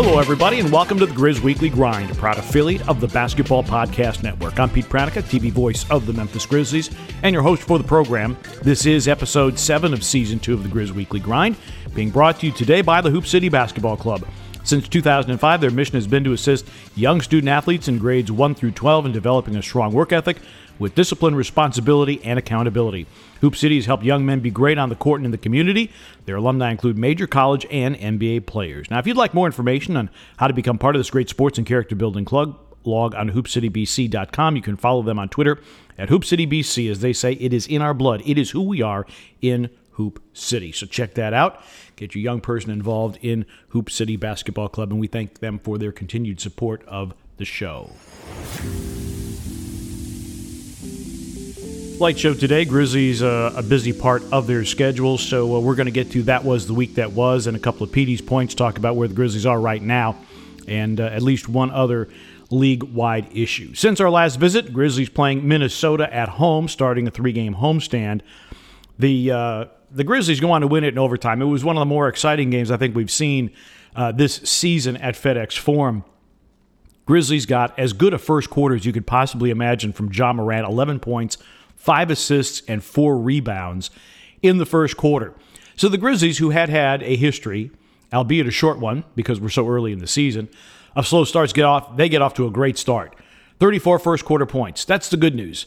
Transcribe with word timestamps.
Hello, 0.00 0.20
everybody, 0.20 0.60
and 0.60 0.70
welcome 0.70 0.96
to 1.00 1.06
the 1.06 1.12
Grizz 1.12 1.40
Weekly 1.40 1.68
Grind, 1.68 2.08
a 2.08 2.14
proud 2.14 2.38
affiliate 2.38 2.88
of 2.88 3.00
the 3.00 3.08
Basketball 3.08 3.64
Podcast 3.64 4.22
Network. 4.22 4.60
I'm 4.60 4.70
Pete 4.70 4.84
Pranica, 4.84 5.24
TV 5.24 5.50
voice 5.50 5.90
of 5.90 6.06
the 6.06 6.12
Memphis 6.12 6.46
Grizzlies, 6.46 6.88
and 7.24 7.34
your 7.34 7.42
host 7.42 7.64
for 7.64 7.78
the 7.78 7.84
program. 7.84 8.36
This 8.62 8.86
is 8.86 9.08
episode 9.08 9.58
7 9.58 9.92
of 9.92 10.04
season 10.04 10.38
2 10.38 10.54
of 10.54 10.62
the 10.62 10.68
Grizz 10.68 10.92
Weekly 10.92 11.18
Grind, 11.18 11.56
being 11.96 12.10
brought 12.10 12.38
to 12.38 12.46
you 12.46 12.52
today 12.52 12.80
by 12.80 13.00
the 13.00 13.10
Hoop 13.10 13.26
City 13.26 13.48
Basketball 13.48 13.96
Club. 13.96 14.24
Since 14.62 14.86
2005, 14.86 15.60
their 15.60 15.72
mission 15.72 15.96
has 15.96 16.06
been 16.06 16.22
to 16.22 16.32
assist 16.32 16.68
young 16.94 17.20
student 17.20 17.48
athletes 17.48 17.88
in 17.88 17.98
grades 17.98 18.30
1 18.30 18.54
through 18.54 18.72
12 18.72 19.06
in 19.06 19.12
developing 19.12 19.56
a 19.56 19.62
strong 19.62 19.92
work 19.92 20.12
ethic 20.12 20.36
with 20.78 20.94
discipline, 20.94 21.34
responsibility, 21.34 22.20
and 22.24 22.38
accountability. 22.38 23.06
Hoop 23.40 23.56
City 23.56 23.76
has 23.76 23.86
helped 23.86 24.04
young 24.04 24.26
men 24.26 24.40
be 24.40 24.50
great 24.50 24.78
on 24.78 24.88
the 24.88 24.94
court 24.94 25.20
and 25.20 25.26
in 25.26 25.30
the 25.30 25.38
community. 25.38 25.90
Their 26.24 26.36
alumni 26.36 26.70
include 26.70 26.98
major 26.98 27.26
college 27.26 27.66
and 27.70 27.96
NBA 27.96 28.46
players. 28.46 28.90
Now, 28.90 28.98
if 28.98 29.06
you'd 29.06 29.16
like 29.16 29.34
more 29.34 29.46
information 29.46 29.96
on 29.96 30.10
how 30.38 30.48
to 30.48 30.54
become 30.54 30.78
part 30.78 30.96
of 30.96 31.00
this 31.00 31.10
great 31.10 31.28
sports 31.28 31.58
and 31.58 31.66
character 31.66 31.94
building 31.94 32.24
club, 32.24 32.58
log 32.84 33.14
on 33.14 33.30
hoopcitybc.com. 33.30 34.56
You 34.56 34.62
can 34.62 34.76
follow 34.76 35.02
them 35.02 35.18
on 35.18 35.28
Twitter 35.28 35.60
at 35.96 36.08
hoopcitybc. 36.08 36.90
As 36.90 37.00
they 37.00 37.12
say, 37.12 37.32
it 37.34 37.52
is 37.52 37.66
in 37.66 37.82
our 37.82 37.94
blood. 37.94 38.22
It 38.24 38.38
is 38.38 38.50
who 38.50 38.62
we 38.62 38.82
are 38.82 39.06
in 39.40 39.70
Hoop 39.92 40.22
City. 40.32 40.72
So 40.72 40.86
check 40.86 41.14
that 41.14 41.34
out. 41.34 41.60
Get 41.96 42.14
your 42.14 42.22
young 42.22 42.40
person 42.40 42.70
involved 42.70 43.18
in 43.20 43.44
Hoop 43.70 43.90
City 43.90 44.16
Basketball 44.16 44.68
Club, 44.68 44.92
and 44.92 45.00
we 45.00 45.08
thank 45.08 45.40
them 45.40 45.58
for 45.58 45.76
their 45.76 45.92
continued 45.92 46.40
support 46.40 46.84
of 46.86 47.14
the 47.36 47.44
show. 47.44 47.90
Light 52.00 52.16
show 52.16 52.32
today. 52.32 52.64
Grizzlies 52.64 53.24
uh, 53.24 53.52
a 53.56 53.62
busy 53.62 53.92
part 53.92 54.22
of 54.30 54.46
their 54.46 54.64
schedule, 54.64 55.18
so 55.18 55.56
uh, 55.56 55.58
we're 55.58 55.74
going 55.74 55.86
to 55.86 55.92
get 55.92 56.12
to 56.12 56.22
that 56.22 56.44
was 56.44 56.68
the 56.68 56.72
week 56.72 56.94
that 56.94 57.10
was 57.10 57.48
and 57.48 57.56
a 57.56 57.60
couple 57.60 57.82
of 57.82 57.90
Petey's 57.90 58.20
points. 58.20 58.54
Talk 58.54 58.78
about 58.78 58.94
where 58.94 59.08
the 59.08 59.14
Grizzlies 59.14 59.44
are 59.44 59.60
right 59.60 59.82
now, 59.82 60.16
and 60.68 61.00
uh, 61.00 61.06
at 61.06 61.22
least 61.22 61.48
one 61.48 61.72
other 61.72 62.08
league-wide 62.50 63.36
issue. 63.36 63.74
Since 63.74 64.00
our 64.00 64.10
last 64.10 64.36
visit, 64.36 64.72
Grizzlies 64.72 65.08
playing 65.08 65.48
Minnesota 65.48 66.12
at 66.14 66.28
home, 66.28 66.68
starting 66.68 67.08
a 67.08 67.10
three-game 67.10 67.56
homestand. 67.56 68.20
The 69.00 69.32
uh, 69.32 69.64
the 69.90 70.04
Grizzlies 70.04 70.38
go 70.38 70.52
on 70.52 70.60
to 70.60 70.68
win 70.68 70.84
it 70.84 70.94
in 70.94 70.98
overtime. 70.98 71.42
It 71.42 71.46
was 71.46 71.64
one 71.64 71.76
of 71.76 71.80
the 71.80 71.86
more 71.86 72.06
exciting 72.06 72.50
games 72.50 72.70
I 72.70 72.76
think 72.76 72.94
we've 72.94 73.10
seen 73.10 73.50
uh, 73.96 74.12
this 74.12 74.36
season 74.36 74.96
at 74.98 75.16
FedEx 75.16 75.58
Forum. 75.58 76.04
Grizzlies 77.06 77.44
got 77.44 77.76
as 77.76 77.92
good 77.92 78.14
a 78.14 78.18
first 78.18 78.50
quarter 78.50 78.76
as 78.76 78.86
you 78.86 78.92
could 78.92 79.06
possibly 79.06 79.50
imagine 79.50 79.92
from 79.92 80.12
Ja 80.12 80.32
Morant, 80.32 80.64
11 80.64 81.00
points 81.00 81.38
five 81.78 82.10
assists, 82.10 82.62
and 82.68 82.84
four 82.84 83.16
rebounds 83.16 83.90
in 84.42 84.58
the 84.58 84.66
first 84.66 84.98
quarter. 84.98 85.34
So 85.76 85.88
the 85.88 85.96
Grizzlies, 85.96 86.38
who 86.38 86.50
had 86.50 86.68
had 86.68 87.02
a 87.02 87.16
history, 87.16 87.70
albeit 88.12 88.46
a 88.46 88.50
short 88.50 88.78
one 88.78 89.04
because 89.14 89.40
we're 89.40 89.48
so 89.48 89.66
early 89.66 89.92
in 89.92 90.00
the 90.00 90.06
season, 90.06 90.48
of 90.94 91.06
slow 91.06 91.24
starts, 91.24 91.52
get 91.52 91.64
off. 91.64 91.96
They 91.96 92.08
get 92.08 92.20
off 92.20 92.34
to 92.34 92.46
a 92.46 92.50
great 92.50 92.76
start. 92.76 93.16
34 93.60 93.98
first 93.98 94.24
quarter 94.24 94.46
points. 94.46 94.84
That's 94.84 95.08
the 95.08 95.16
good 95.16 95.34
news. 95.34 95.66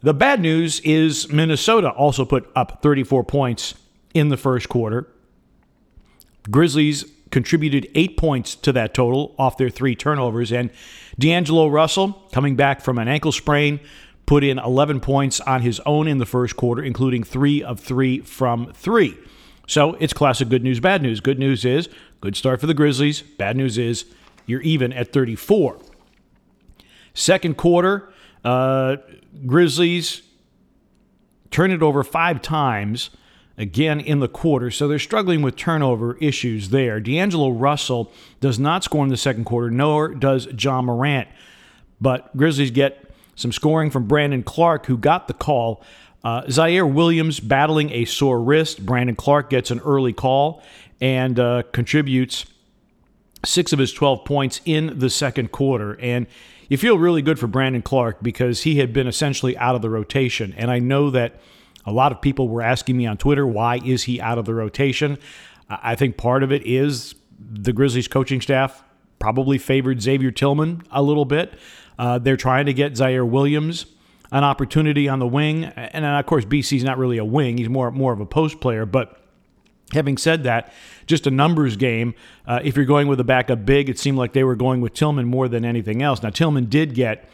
The 0.00 0.14
bad 0.14 0.40
news 0.40 0.80
is 0.80 1.30
Minnesota 1.32 1.90
also 1.90 2.24
put 2.24 2.48
up 2.54 2.80
34 2.82 3.24
points 3.24 3.74
in 4.14 4.28
the 4.28 4.36
first 4.36 4.68
quarter. 4.68 5.08
Grizzlies 6.50 7.04
contributed 7.30 7.88
eight 7.94 8.16
points 8.16 8.54
to 8.54 8.72
that 8.72 8.94
total 8.94 9.34
off 9.38 9.56
their 9.56 9.68
three 9.68 9.96
turnovers. 9.96 10.52
And 10.52 10.70
D'Angelo 11.18 11.66
Russell, 11.66 12.12
coming 12.32 12.56
back 12.56 12.80
from 12.80 12.98
an 12.98 13.08
ankle 13.08 13.32
sprain, 13.32 13.80
put 14.26 14.42
in 14.44 14.58
11 14.58 15.00
points 15.00 15.40
on 15.40 15.62
his 15.62 15.80
own 15.86 16.08
in 16.08 16.18
the 16.18 16.26
first 16.26 16.56
quarter, 16.56 16.82
including 16.82 17.22
three 17.22 17.62
of 17.62 17.80
three 17.80 18.20
from 18.20 18.72
three. 18.72 19.16
So 19.66 19.94
it's 19.94 20.12
classic 20.12 20.48
good 20.48 20.62
news, 20.62 20.80
bad 20.80 21.02
news. 21.02 21.20
Good 21.20 21.38
news 21.38 21.64
is 21.64 21.88
good 22.20 22.36
start 22.36 22.60
for 22.60 22.66
the 22.66 22.74
Grizzlies. 22.74 23.22
Bad 23.22 23.56
news 23.56 23.78
is 23.78 24.04
you're 24.46 24.62
even 24.62 24.92
at 24.92 25.12
34. 25.12 25.78
Second 27.14 27.56
quarter, 27.56 28.12
uh, 28.44 28.96
Grizzlies 29.46 30.22
turn 31.50 31.70
it 31.70 31.82
over 31.82 32.04
five 32.04 32.42
times 32.42 33.10
again 33.58 33.98
in 34.00 34.20
the 34.20 34.28
quarter. 34.28 34.70
So 34.70 34.86
they're 34.86 34.98
struggling 34.98 35.42
with 35.42 35.56
turnover 35.56 36.16
issues 36.18 36.68
there. 36.68 37.00
D'Angelo 37.00 37.50
Russell 37.50 38.12
does 38.40 38.58
not 38.58 38.84
score 38.84 39.02
in 39.02 39.08
the 39.08 39.16
second 39.16 39.44
quarter, 39.44 39.70
nor 39.70 40.08
does 40.08 40.46
Ja 40.62 40.82
Morant. 40.82 41.28
But 42.00 42.36
Grizzlies 42.36 42.70
get 42.70 43.05
some 43.36 43.52
scoring 43.52 43.90
from 43.90 44.06
Brandon 44.06 44.42
Clarke, 44.42 44.86
who 44.86 44.98
got 44.98 45.28
the 45.28 45.34
call. 45.34 45.82
Uh, 46.24 46.42
Ziaire 46.44 46.90
Williams 46.90 47.38
battling 47.38 47.90
a 47.90 48.04
sore 48.04 48.40
wrist. 48.40 48.84
Brandon 48.84 49.14
Clarke 49.14 49.50
gets 49.50 49.70
an 49.70 49.78
early 49.80 50.12
call 50.12 50.62
and 51.00 51.38
uh, 51.38 51.62
contributes 51.72 52.46
six 53.44 53.72
of 53.72 53.78
his 53.78 53.92
12 53.92 54.24
points 54.24 54.60
in 54.64 54.98
the 54.98 55.10
second 55.10 55.52
quarter. 55.52 55.98
And 56.00 56.26
you 56.68 56.76
feel 56.76 56.98
really 56.98 57.22
good 57.22 57.38
for 57.38 57.46
Brandon 57.46 57.82
Clarke 57.82 58.22
because 58.22 58.62
he 58.62 58.76
had 58.76 58.92
been 58.92 59.06
essentially 59.06 59.56
out 59.58 59.76
of 59.76 59.82
the 59.82 59.90
rotation. 59.90 60.52
And 60.56 60.70
I 60.70 60.80
know 60.80 61.10
that 61.10 61.38
a 61.84 61.92
lot 61.92 62.10
of 62.10 62.20
people 62.20 62.48
were 62.48 62.62
asking 62.62 62.96
me 62.96 63.06
on 63.06 63.16
Twitter, 63.16 63.46
why 63.46 63.76
is 63.84 64.04
he 64.04 64.20
out 64.20 64.38
of 64.38 64.46
the 64.46 64.54
rotation? 64.54 65.18
I 65.68 65.94
think 65.94 66.16
part 66.16 66.42
of 66.42 66.50
it 66.50 66.66
is 66.66 67.14
the 67.38 67.72
Grizzlies 67.72 68.08
coaching 68.08 68.40
staff 68.40 68.82
probably 69.18 69.58
favored 69.58 70.02
Xavier 70.02 70.30
Tillman 70.30 70.82
a 70.90 71.02
little 71.02 71.24
bit. 71.24 71.54
Uh, 71.98 72.18
they're 72.18 72.36
trying 72.36 72.66
to 72.66 72.74
get 72.74 72.92
Ziaire 72.92 73.28
Williams 73.28 73.86
an 74.32 74.44
opportunity 74.44 75.08
on 75.08 75.18
the 75.18 75.26
wing, 75.26 75.64
and 75.64 76.04
of 76.04 76.26
course 76.26 76.44
BC's 76.44 76.82
not 76.82 76.98
really 76.98 77.16
a 77.18 77.24
wing; 77.24 77.58
he's 77.58 77.68
more 77.68 77.90
more 77.90 78.12
of 78.12 78.20
a 78.20 78.26
post 78.26 78.60
player. 78.60 78.84
But 78.84 79.20
having 79.92 80.16
said 80.16 80.44
that, 80.44 80.72
just 81.06 81.26
a 81.26 81.30
numbers 81.30 81.76
game. 81.76 82.14
Uh, 82.46 82.60
if 82.62 82.76
you're 82.76 82.84
going 82.84 83.08
with 83.08 83.20
a 83.20 83.24
backup 83.24 83.64
big, 83.64 83.88
it 83.88 83.98
seemed 83.98 84.18
like 84.18 84.32
they 84.32 84.44
were 84.44 84.56
going 84.56 84.80
with 84.80 84.94
Tillman 84.94 85.26
more 85.26 85.48
than 85.48 85.64
anything 85.64 86.02
else. 86.02 86.22
Now 86.22 86.30
Tillman 86.30 86.66
did 86.66 86.94
get 86.94 87.28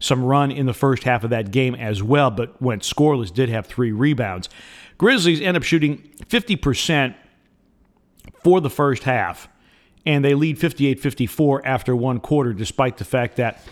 some 0.00 0.24
run 0.24 0.50
in 0.50 0.66
the 0.66 0.72
first 0.72 1.02
half 1.02 1.24
of 1.24 1.30
that 1.30 1.50
game 1.50 1.74
as 1.74 2.02
well, 2.02 2.30
but 2.30 2.60
went 2.62 2.82
scoreless. 2.82 3.32
Did 3.32 3.48
have 3.48 3.66
three 3.66 3.92
rebounds. 3.92 4.48
Grizzlies 4.96 5.40
end 5.40 5.56
up 5.56 5.62
shooting 5.62 5.98
50% 6.26 7.14
for 8.42 8.60
the 8.60 8.70
first 8.70 9.04
half, 9.04 9.48
and 10.06 10.24
they 10.24 10.34
lead 10.34 10.58
58 10.58 11.00
54 11.00 11.66
after 11.66 11.94
one 11.94 12.20
quarter, 12.20 12.52
despite 12.52 12.98
the 12.98 13.04
fact 13.04 13.36
that 13.36 13.62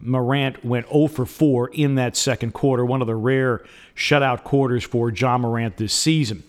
Morant 0.00 0.64
went 0.64 0.88
0 0.88 1.06
for 1.06 1.24
4 1.24 1.68
in 1.68 1.94
that 1.94 2.16
second 2.16 2.52
quarter, 2.52 2.84
one 2.84 3.00
of 3.00 3.06
the 3.06 3.14
rare 3.14 3.64
shutout 3.94 4.42
quarters 4.42 4.84
for 4.84 5.10
Ja 5.10 5.38
Morant 5.38 5.76
this 5.76 5.92
season. 5.92 6.42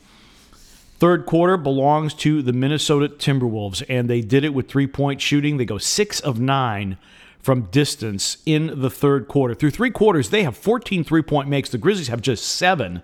Third 0.97 1.25
quarter 1.25 1.57
belongs 1.57 2.13
to 2.16 2.41
the 2.41 2.53
Minnesota 2.53 3.09
Timberwolves, 3.09 3.83
and 3.89 4.09
they 4.09 4.21
did 4.21 4.45
it 4.45 4.53
with 4.53 4.69
three 4.69 4.88
point 4.88 5.21
shooting. 5.21 5.57
They 5.57 5.65
go 5.65 5.77
six 5.77 6.19
of 6.19 6.39
nine 6.39 6.97
from 7.39 7.63
distance 7.63 8.38
in 8.45 8.79
the 8.79 8.89
third 8.89 9.27
quarter. 9.27 9.53
Through 9.53 9.71
three 9.71 9.91
quarters, 9.91 10.29
they 10.29 10.44
have 10.44 10.55
14 10.55 11.03
three 11.03 11.21
point 11.21 11.50
makes. 11.50 11.69
The 11.69 11.77
Grizzlies 11.77 12.07
have 12.07 12.21
just 12.21 12.45
seven. 12.45 13.03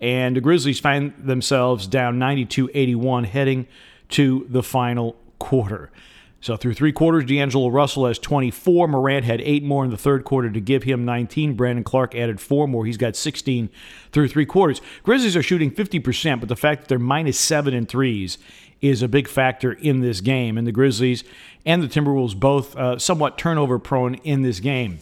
And 0.00 0.34
the 0.34 0.40
Grizzlies 0.40 0.80
find 0.80 1.12
themselves 1.18 1.86
down 1.86 2.18
92 2.18 2.70
81 2.72 3.24
heading 3.24 3.68
to 4.08 4.46
the 4.48 4.62
final 4.62 5.14
quarter. 5.42 5.90
So 6.40 6.56
through 6.56 6.74
three 6.74 6.92
quarters, 6.92 7.24
D'Angelo 7.24 7.68
Russell 7.68 8.06
has 8.06 8.18
24. 8.18 8.88
Morant 8.88 9.24
had 9.24 9.40
eight 9.40 9.62
more 9.62 9.84
in 9.84 9.90
the 9.90 9.96
third 9.96 10.24
quarter 10.24 10.50
to 10.50 10.60
give 10.60 10.84
him 10.84 11.04
19. 11.04 11.54
Brandon 11.54 11.84
Clarke 11.84 12.14
added 12.14 12.40
four 12.40 12.66
more. 12.66 12.86
He's 12.86 12.96
got 12.96 13.14
16 13.14 13.68
through 14.12 14.28
three 14.28 14.46
quarters. 14.46 14.80
Grizzlies 15.02 15.36
are 15.36 15.42
shooting 15.42 15.70
50%, 15.70 16.40
but 16.40 16.48
the 16.48 16.56
fact 16.56 16.82
that 16.82 16.88
they're 16.88 16.98
minus 16.98 17.38
seven 17.38 17.74
in 17.74 17.86
threes 17.86 18.38
is 18.80 19.02
a 19.02 19.08
big 19.08 19.28
factor 19.28 19.72
in 19.72 20.00
this 20.00 20.20
game. 20.20 20.58
And 20.58 20.66
the 20.66 20.72
Grizzlies 20.72 21.22
and 21.64 21.82
the 21.82 21.88
Timberwolves 21.88 22.38
both 22.38 22.76
uh, 22.76 22.98
somewhat 22.98 23.38
turnover 23.38 23.78
prone 23.78 24.14
in 24.16 24.42
this 24.42 24.58
game. 24.58 24.98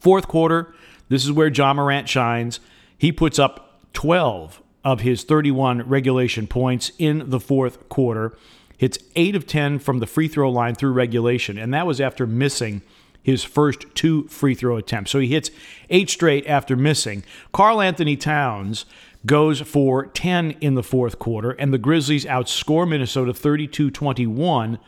Fourth 0.00 0.28
quarter, 0.28 0.74
this 1.08 1.24
is 1.24 1.32
where 1.32 1.48
Ja 1.48 1.74
Morant 1.74 2.08
shines. 2.08 2.60
He 2.96 3.12
puts 3.12 3.38
up 3.38 3.80
12 3.92 4.62
of 4.82 5.00
his 5.00 5.24
31 5.24 5.82
regulation 5.82 6.46
points 6.46 6.92
in 6.98 7.28
the 7.28 7.40
fourth 7.40 7.90
quarter 7.90 8.34
hits 8.78 8.98
8 9.14 9.36
of 9.36 9.46
10 9.46 9.80
from 9.80 9.98
the 9.98 10.06
free 10.06 10.28
throw 10.28 10.50
line 10.50 10.74
through 10.74 10.92
regulation, 10.92 11.58
and 11.58 11.74
that 11.74 11.86
was 11.86 12.00
after 12.00 12.26
missing 12.26 12.80
his 13.28 13.44
first 13.44 13.84
two 13.94 14.26
free 14.28 14.54
throw 14.54 14.78
attempts. 14.78 15.10
So 15.10 15.18
he 15.18 15.28
hits 15.28 15.50
eight 15.90 16.08
straight 16.08 16.46
after 16.46 16.76
missing. 16.76 17.24
Karl-Anthony 17.52 18.16
Towns 18.16 18.86
goes 19.26 19.60
for 19.60 20.06
10 20.06 20.52
in 20.62 20.76
the 20.76 20.82
fourth 20.82 21.18
quarter, 21.18 21.50
and 21.50 21.70
the 21.70 21.78
Grizzlies 21.78 22.24
outscore 22.24 22.88
Minnesota 22.88 23.34
32 23.34 23.90
21 23.90 24.78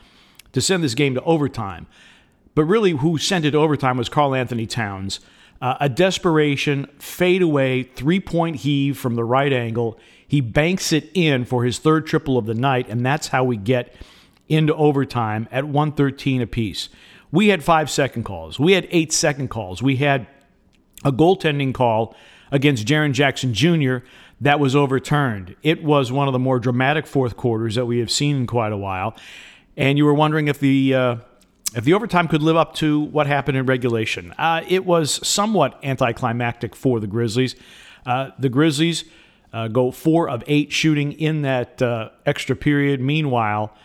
to 0.53 0.61
send 0.61 0.83
this 0.83 0.95
game 0.95 1.13
to 1.13 1.23
overtime. 1.23 1.85
But 2.55 2.65
really, 2.65 2.91
who 2.91 3.19
sent 3.19 3.45
it 3.45 3.51
to 3.51 3.57
overtime 3.57 3.97
was 3.97 4.09
Karl-Anthony 4.09 4.65
Towns. 4.65 5.19
Uh, 5.61 5.77
a 5.79 5.87
desperation 5.87 6.87
fadeaway 6.97 7.83
three 7.83 8.19
point 8.19 8.57
heave 8.57 8.97
from 8.97 9.15
the 9.15 9.23
right 9.23 9.53
angle. 9.53 9.99
He 10.31 10.39
banks 10.39 10.93
it 10.93 11.11
in 11.13 11.43
for 11.43 11.65
his 11.65 11.77
third 11.77 12.07
triple 12.07 12.37
of 12.37 12.45
the 12.45 12.53
night, 12.53 12.87
and 12.87 13.05
that's 13.05 13.27
how 13.27 13.43
we 13.43 13.57
get 13.57 13.93
into 14.47 14.73
overtime 14.73 15.45
at 15.51 15.65
113 15.65 16.41
apiece. 16.41 16.87
We 17.33 17.49
had 17.49 17.65
five 17.65 17.89
second 17.89 18.23
calls. 18.23 18.57
We 18.57 18.71
had 18.71 18.87
eight 18.91 19.11
second 19.11 19.49
calls. 19.49 19.83
We 19.83 19.97
had 19.97 20.27
a 21.03 21.11
goaltending 21.11 21.73
call 21.73 22.15
against 22.49 22.87
Jaren 22.87 23.11
Jackson 23.11 23.53
Jr. 23.53 24.05
that 24.39 24.57
was 24.57 24.73
overturned. 24.73 25.57
It 25.63 25.83
was 25.83 26.13
one 26.13 26.29
of 26.29 26.31
the 26.31 26.39
more 26.39 26.59
dramatic 26.59 27.07
fourth 27.07 27.35
quarters 27.35 27.75
that 27.75 27.85
we 27.85 27.99
have 27.99 28.09
seen 28.09 28.37
in 28.37 28.47
quite 28.47 28.71
a 28.71 28.77
while. 28.77 29.17
and 29.75 29.97
you 29.97 30.05
were 30.05 30.13
wondering 30.13 30.47
if 30.47 30.61
the 30.61 30.95
uh, 30.95 31.15
if 31.75 31.83
the 31.83 31.93
overtime 31.93 32.29
could 32.29 32.41
live 32.41 32.55
up 32.55 32.73
to 32.75 33.01
what 33.01 33.27
happened 33.27 33.57
in 33.57 33.65
regulation. 33.65 34.33
Uh, 34.37 34.63
it 34.65 34.85
was 34.85 35.27
somewhat 35.27 35.77
anticlimactic 35.83 36.73
for 36.73 37.01
the 37.01 37.07
Grizzlies. 37.07 37.53
Uh, 38.05 38.29
the 38.39 38.47
Grizzlies 38.47 39.03
uh, 39.53 39.67
go 39.67 39.91
four 39.91 40.29
of 40.29 40.43
eight 40.47 40.71
shooting 40.71 41.11
in 41.13 41.41
that 41.41 41.81
uh, 41.81 42.09
extra 42.25 42.55
period. 42.55 43.01
Meanwhile, 43.01 43.75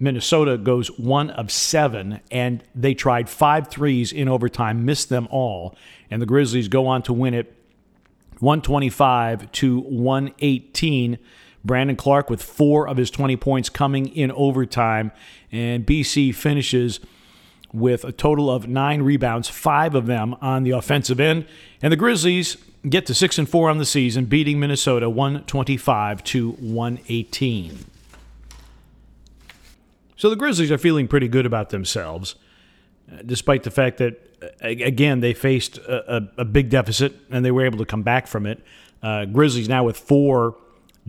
Minnesota 0.00 0.56
goes 0.56 0.88
one 0.98 1.30
of 1.30 1.50
seven, 1.50 2.20
and 2.30 2.62
they 2.74 2.94
tried 2.94 3.28
five 3.28 3.68
threes 3.68 4.12
in 4.12 4.28
overtime, 4.28 4.84
missed 4.84 5.08
them 5.08 5.26
all, 5.30 5.76
and 6.10 6.22
the 6.22 6.26
Grizzlies 6.26 6.68
go 6.68 6.86
on 6.86 7.02
to 7.02 7.12
win 7.12 7.34
it 7.34 7.54
125 8.40 9.50
to 9.52 9.80
118. 9.80 11.18
Brandon 11.64 11.96
Clarke 11.96 12.30
with 12.30 12.40
four 12.40 12.88
of 12.88 12.96
his 12.96 13.10
20 13.10 13.36
points 13.36 13.68
coming 13.68 14.06
in 14.06 14.30
overtime, 14.30 15.10
and 15.50 15.84
BC 15.84 16.34
finishes 16.34 17.00
with 17.72 18.04
a 18.04 18.12
total 18.12 18.50
of 18.50 18.68
nine 18.68 19.02
rebounds, 19.02 19.48
five 19.48 19.94
of 19.94 20.06
them 20.06 20.34
on 20.40 20.62
the 20.62 20.70
offensive 20.70 21.20
end. 21.20 21.46
And 21.82 21.92
the 21.92 21.96
Grizzlies 21.96 22.56
get 22.88 23.06
to 23.06 23.14
six 23.14 23.38
and 23.38 23.48
four 23.48 23.70
on 23.70 23.78
the 23.78 23.84
season, 23.84 24.26
beating 24.26 24.60
Minnesota 24.60 25.08
125 25.08 26.24
to 26.24 26.52
118. 26.52 27.84
So 30.16 30.30
the 30.30 30.36
Grizzlies 30.36 30.70
are 30.70 30.78
feeling 30.78 31.06
pretty 31.06 31.28
good 31.28 31.46
about 31.46 31.70
themselves, 31.70 32.34
uh, 33.10 33.22
despite 33.24 33.62
the 33.62 33.70
fact 33.70 33.98
that, 33.98 34.20
again, 34.60 35.20
they 35.20 35.32
faced 35.32 35.78
a, 35.78 36.16
a, 36.16 36.28
a 36.38 36.44
big 36.44 36.70
deficit 36.70 37.14
and 37.30 37.44
they 37.44 37.50
were 37.50 37.64
able 37.64 37.78
to 37.78 37.86
come 37.86 38.02
back 38.02 38.26
from 38.26 38.46
it. 38.46 38.60
Uh, 39.02 39.24
Grizzlies 39.26 39.68
now 39.68 39.84
with 39.84 39.96
four 39.96 40.56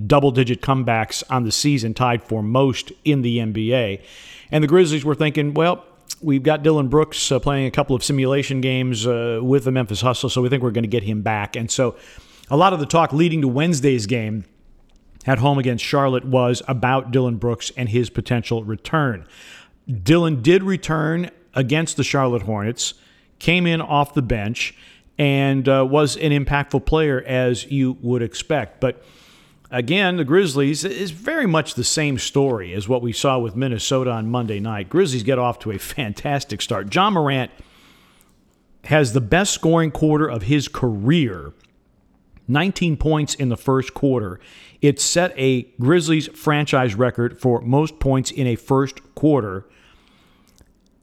double 0.06 0.32
digit 0.32 0.62
comebacks 0.62 1.24
on 1.30 1.44
the 1.44 1.52
season, 1.52 1.94
tied 1.94 2.24
for 2.24 2.42
most 2.42 2.92
in 3.04 3.22
the 3.22 3.40
NBA. 3.40 4.02
And 4.52 4.64
the 4.64 4.68
Grizzlies 4.68 5.04
were 5.04 5.16
thinking, 5.16 5.54
well, 5.54 5.84
we've 6.22 6.44
got 6.44 6.64
Dillon 6.64 6.88
Brooks 6.88 7.32
uh, 7.32 7.40
playing 7.40 7.68
a 7.68 7.72
couple 7.72 7.96
of 7.96 8.04
simulation 8.04 8.62
games 8.62 9.08
uh, 9.08 9.40
with 9.42 9.66
the 9.66 9.72
Memphis 9.72 10.02
Hustle, 10.02 10.30
so 10.30 10.42
we 10.42 10.50
think 10.50 10.64
we're 10.64 10.72
going 10.72 10.84
to 10.84 10.90
get 10.90 11.04
him 11.04 11.22
back. 11.22 11.56
And 11.56 11.70
so 11.70 11.96
a 12.50 12.58
lot 12.58 12.74
of 12.74 12.80
the 12.80 12.86
talk 12.86 13.14
leading 13.14 13.42
to 13.42 13.48
Wednesday's 13.48 14.06
game 14.06 14.46
at 15.26 15.40
home 15.40 15.58
against 15.58 15.84
Charlotte 15.84 16.26
was 16.26 16.62
about 16.68 17.12
Dillon 17.12 17.38
Brooks 17.38 17.72
and 17.78 17.90
his 17.90 18.10
potential 18.10 18.64
return. 18.64 19.26
Dillon 20.04 20.42
did 20.42 20.64
return 20.64 21.32
against 21.54 21.98
the 21.98 22.04
Charlotte 22.04 22.44
Hornets, 22.44 22.94
came 23.40 23.66
in 23.66 23.82
off 23.82 24.14
the 24.14 24.22
bench, 24.22 24.76
and 25.18 25.68
uh, 25.68 25.86
was 25.90 26.16
an 26.18 26.32
impactful 26.32 26.86
player 26.86 27.22
as 27.26 27.66
you 27.66 27.98
would 28.02 28.22
expect. 28.22 28.80
But 28.80 29.04
again, 29.72 30.18
the 30.18 30.26
Grizzlies 30.26 30.84
is 30.84 31.12
very 31.12 31.46
much 31.46 31.76
the 31.76 31.84
same 31.84 32.18
story 32.18 32.74
as 32.74 32.88
what 32.88 33.02
we 33.02 33.12
saw 33.12 33.40
with 33.40 33.56
Minnesota 33.56 34.12
on 34.12 34.30
Monday 34.30 34.60
night. 34.60 34.90
Grizzlies 34.90 35.24
get 35.24 35.40
off 35.40 35.60
to 35.60 35.72
a 35.72 35.80
fantastic 35.80 36.62
start. 36.62 36.94
Ja 36.94 37.10
Morant 37.10 37.52
has 38.86 39.14
the 39.14 39.22
best 39.22 39.54
scoring 39.54 39.92
quarter 39.92 40.28
of 40.28 40.44
his 40.44 40.68
career 40.68 41.54
19 42.50 42.98
points 42.98 43.36
in 43.36 43.50
the 43.50 43.58
first 43.58 43.94
quarter. 43.94 44.40
It 44.82 45.00
set 45.00 45.34
a 45.38 45.64
Grizzlies 45.80 46.28
franchise 46.30 46.96
record 46.96 47.40
for 47.40 47.62
most 47.62 48.00
points 48.00 48.32
in 48.32 48.48
a 48.48 48.56
first 48.56 49.16
quarter. 49.16 49.66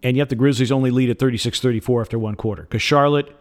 And 0.02 0.16
yet 0.16 0.28
the 0.28 0.34
Grizzlies 0.34 0.72
only 0.72 0.90
lead 0.90 1.08
at 1.08 1.18
36 1.18 1.60
34 1.60 2.00
after 2.00 2.18
one 2.18 2.34
quarter 2.34 2.62
because 2.62 2.82
Charlotte 2.82 3.34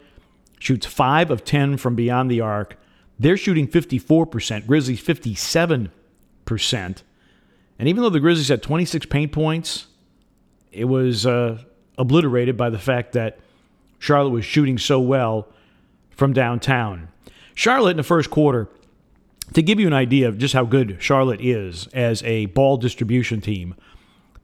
shoots 0.60 0.86
5 0.86 1.32
of 1.32 1.44
10 1.44 1.78
from 1.78 1.96
beyond 1.96 2.30
the 2.30 2.42
arc. 2.42 2.78
They're 3.18 3.38
shooting 3.38 3.68
54%, 3.68 4.68
Grizzlies 4.68 5.02
57%. 5.02 7.02
And 7.78 7.90
even 7.90 8.04
though 8.04 8.10
the 8.10 8.20
Grizzlies 8.20 8.50
had 8.50 8.62
26 8.62 9.06
paint 9.08 9.32
points, 9.32 9.88
it 10.72 10.86
was 10.86 11.26
uh, 11.26 11.60
obliterated 11.98 12.58
by 12.58 12.70
the 12.70 12.80
fact 12.80 13.14
that 13.14 13.40
Charlotte 14.00 14.32
was 14.32 14.46
shooting 14.46 14.78
so 14.78 15.00
well 15.00 15.48
from 16.12 16.34
downtown. 16.34 17.10
Charlotte 17.54 17.92
in 17.92 17.98
the 17.98 18.04
first 18.04 18.30
quarter, 18.30 18.70
to 19.54 19.62
give 19.62 19.80
you 19.80 19.88
an 19.88 19.94
idea 19.94 20.28
of 20.28 20.38
just 20.38 20.54
how 20.54 20.66
good 20.66 20.98
Charlotte 21.00 21.42
is 21.42 21.88
as 21.94 22.24
a 22.24 22.48
ball 22.48 22.78
distribution 22.78 23.42
team, 23.42 23.76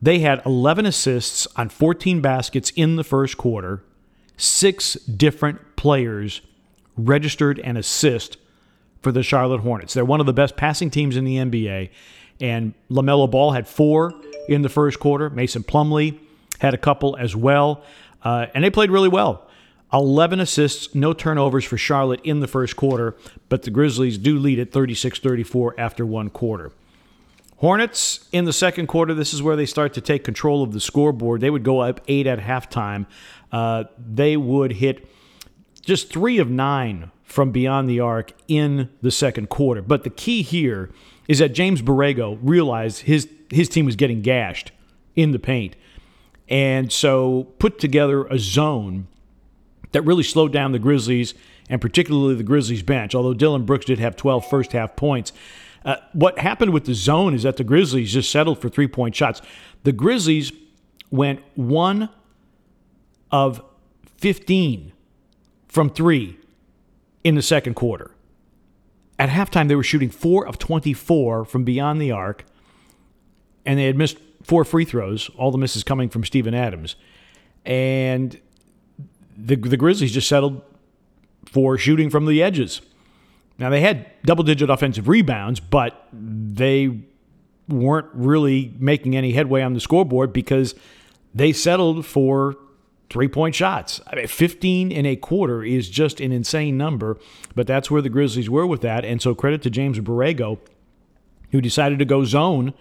they 0.02 0.20
had 0.20 0.42
11 0.46 0.86
assists 0.86 1.48
on 1.56 1.70
14 1.70 2.22
baskets 2.22 2.72
in 2.76 2.96
the 2.96 3.04
first 3.04 3.38
quarter. 3.38 3.84
Six 4.38 4.96
different 4.96 5.76
players 5.76 6.42
registered 6.98 7.60
an 7.60 7.78
assist 7.78 8.38
for 9.02 9.12
the 9.12 9.24
Charlotte 9.24 9.62
Hornets. 9.62 9.94
They're 9.94 10.06
one 10.06 10.20
of 10.20 10.26
the 10.26 10.34
best 10.34 10.56
passing 10.56 10.90
teams 10.90 11.18
in 11.18 11.26
the 11.26 11.38
NBA. 11.38 11.90
And 12.40 12.74
LaMelo 12.90 13.30
Ball 13.30 13.52
had 13.52 13.68
four 13.68 14.14
in 14.48 14.62
the 14.62 14.70
first 14.70 15.00
quarter. 15.00 15.30
Mason 15.30 15.64
Plumlee 15.64 16.20
had 16.60 16.74
a 16.74 16.78
couple 16.78 17.16
as 17.18 17.36
well. 17.36 17.84
Uh, 18.24 18.48
and 18.54 18.64
they 18.64 18.70
played 18.70 18.92
really 18.92 19.10
well. 19.10 19.48
11 19.94 20.40
assists, 20.40 20.96
no 20.96 21.12
turnovers 21.14 21.66
for 21.66 21.78
Charlotte 21.78 22.22
in 22.24 22.40
the 22.40 22.48
first 22.48 22.78
quarter, 22.78 23.16
but 23.50 23.64
the 23.64 23.72
Grizzlies 23.72 24.18
do 24.18 24.40
lead 24.40 24.58
at 24.58 24.72
36 24.72 25.20
34 25.20 25.76
after 25.78 26.06
one 26.06 26.30
quarter. 26.30 26.72
Hornets 27.58 28.28
in 28.32 28.46
the 28.46 28.54
second 28.54 28.88
quarter, 28.88 29.14
this 29.14 29.34
is 29.34 29.44
where 29.44 29.56
they 29.56 29.66
start 29.66 29.94
to 29.94 30.02
take 30.02 30.24
control 30.24 30.64
of 30.64 30.72
the 30.72 30.80
scoreboard. 30.80 31.42
They 31.42 31.50
would 31.50 31.64
go 31.64 31.82
up 31.82 32.00
eight 32.08 32.26
at 32.26 32.40
halftime. 32.40 33.06
Uh, 33.52 33.84
they 34.00 34.38
would 34.38 34.72
hit 34.72 35.08
just 35.82 36.10
three 36.10 36.38
of 36.38 36.50
nine 36.50 37.12
from 37.32 37.52
beyond 37.52 37.90
the 37.90 38.00
arc 38.00 38.34
in 38.48 38.90
the 39.02 39.12
second 39.12 39.50
quarter. 39.50 39.82
But 39.82 40.04
the 40.04 40.10
key 40.10 40.42
here 40.42 40.92
is 41.28 41.40
that 41.40 41.54
James 41.54 41.82
Borrego 41.82 42.38
realized 42.42 43.02
his 43.02 43.30
his 43.50 43.70
team 43.70 43.86
was 43.86 43.96
getting 43.96 44.22
gashed 44.22 44.72
in 45.16 45.32
the 45.32 45.40
paint. 45.40 45.76
And 46.50 46.92
so 46.92 47.48
put 47.60 47.80
together 47.80 48.26
a 48.26 48.38
zone 48.38 49.08
that 49.94 50.02
really 50.04 50.24
slowed 50.24 50.52
down 50.52 50.72
the 50.72 50.80
Grizzlies 50.80 51.34
and 51.70 51.80
particularly 51.82 52.36
the 52.36 52.44
Grizzlies 52.44 52.84
bench. 52.84 53.16
Although 53.16 53.34
Dillon 53.34 53.66
Brooks 53.66 53.86
did 53.86 54.00
have 54.00 54.16
12 54.16 54.50
first 54.50 54.74
half 54.74 54.96
points. 54.96 55.32
Uh, 55.84 55.96
what 56.14 56.38
happened 56.38 56.74
with 56.74 56.86
the 56.86 56.94
zone 56.94 57.34
is 57.34 57.44
that 57.44 57.58
the 57.58 57.64
Grizzlies 57.64 58.14
just 58.14 58.30
settled 58.30 58.60
for 58.60 58.70
three 58.70 58.88
point 58.88 59.16
shots. 59.16 59.42
The 59.84 59.92
Grizzlies 59.92 60.52
went 61.10 61.42
one 61.56 62.10
of 63.32 63.64
15 64.18 64.92
from 65.68 65.90
three 65.90 66.38
in 67.24 67.36
the 67.36 67.42
second 67.42 67.76
quarter. 67.76 68.12
At 69.20 69.30
halftime, 69.30 69.68
they 69.68 69.76
were 69.76 69.84
shooting 69.84 70.10
four 70.10 70.48
of 70.48 70.58
24 70.58 71.46
from 71.46 71.64
beyond 71.64 72.02
the 72.02 72.12
arc, 72.12 72.46
and 73.66 73.78
they 73.78 73.86
had 73.86 73.96
missed 73.96 74.18
four 74.44 74.66
free 74.66 74.86
throws, 74.86 75.30
all 75.38 75.52
the 75.52 75.58
misses 75.58 75.84
coming 75.84 76.10
from 76.10 76.24
Steven 76.24 76.54
Adams. 76.54 76.96
And 77.66 78.40
the, 79.38 79.56
the 79.56 79.78
Grizzlies 79.78 80.12
just 80.12 80.28
settled 80.28 80.62
for 81.46 81.78
shooting 81.78 82.10
from 82.10 82.26
the 82.26 82.42
edges. 82.42 82.82
Now, 83.60 83.70
they 83.70 83.82
had 83.82 84.08
double 84.24 84.44
digit 84.44 84.70
offensive 84.70 85.08
rebounds, 85.08 85.60
but 85.60 86.08
they 86.12 87.02
weren't 87.68 88.08
really 88.14 88.74
making 88.80 89.16
any 89.16 89.34
headway 89.34 89.62
on 89.62 89.74
the 89.74 89.80
scoreboard 89.80 90.34
because 90.34 90.74
they 91.34 91.54
settled 91.54 92.06
for 92.06 92.58
three 93.12 93.28
point 93.28 93.54
shots. 93.54 94.02
I 94.08 94.16
mean, 94.16 94.28
15 94.28 94.92
in 94.92 95.06
a 95.06 95.16
quarter 95.16 95.64
is 95.64 95.90
just 95.90 96.20
an 96.20 96.32
insane 96.32 96.78
number, 96.78 97.18
but 97.54 97.68
that's 97.68 97.92
where 97.92 98.02
the 98.02 98.10
Grizzlies 98.10 98.50
were 98.50 98.66
with 98.66 98.82
that. 98.82 99.06
And 99.06 99.22
so 99.22 99.36
credit 99.36 99.62
to 99.64 99.70
James 99.70 100.00
Borrego, 100.00 100.60
who 101.52 101.62
decided 101.62 102.00
to 102.00 102.06
go 102.06 102.24
zone. 102.26 102.74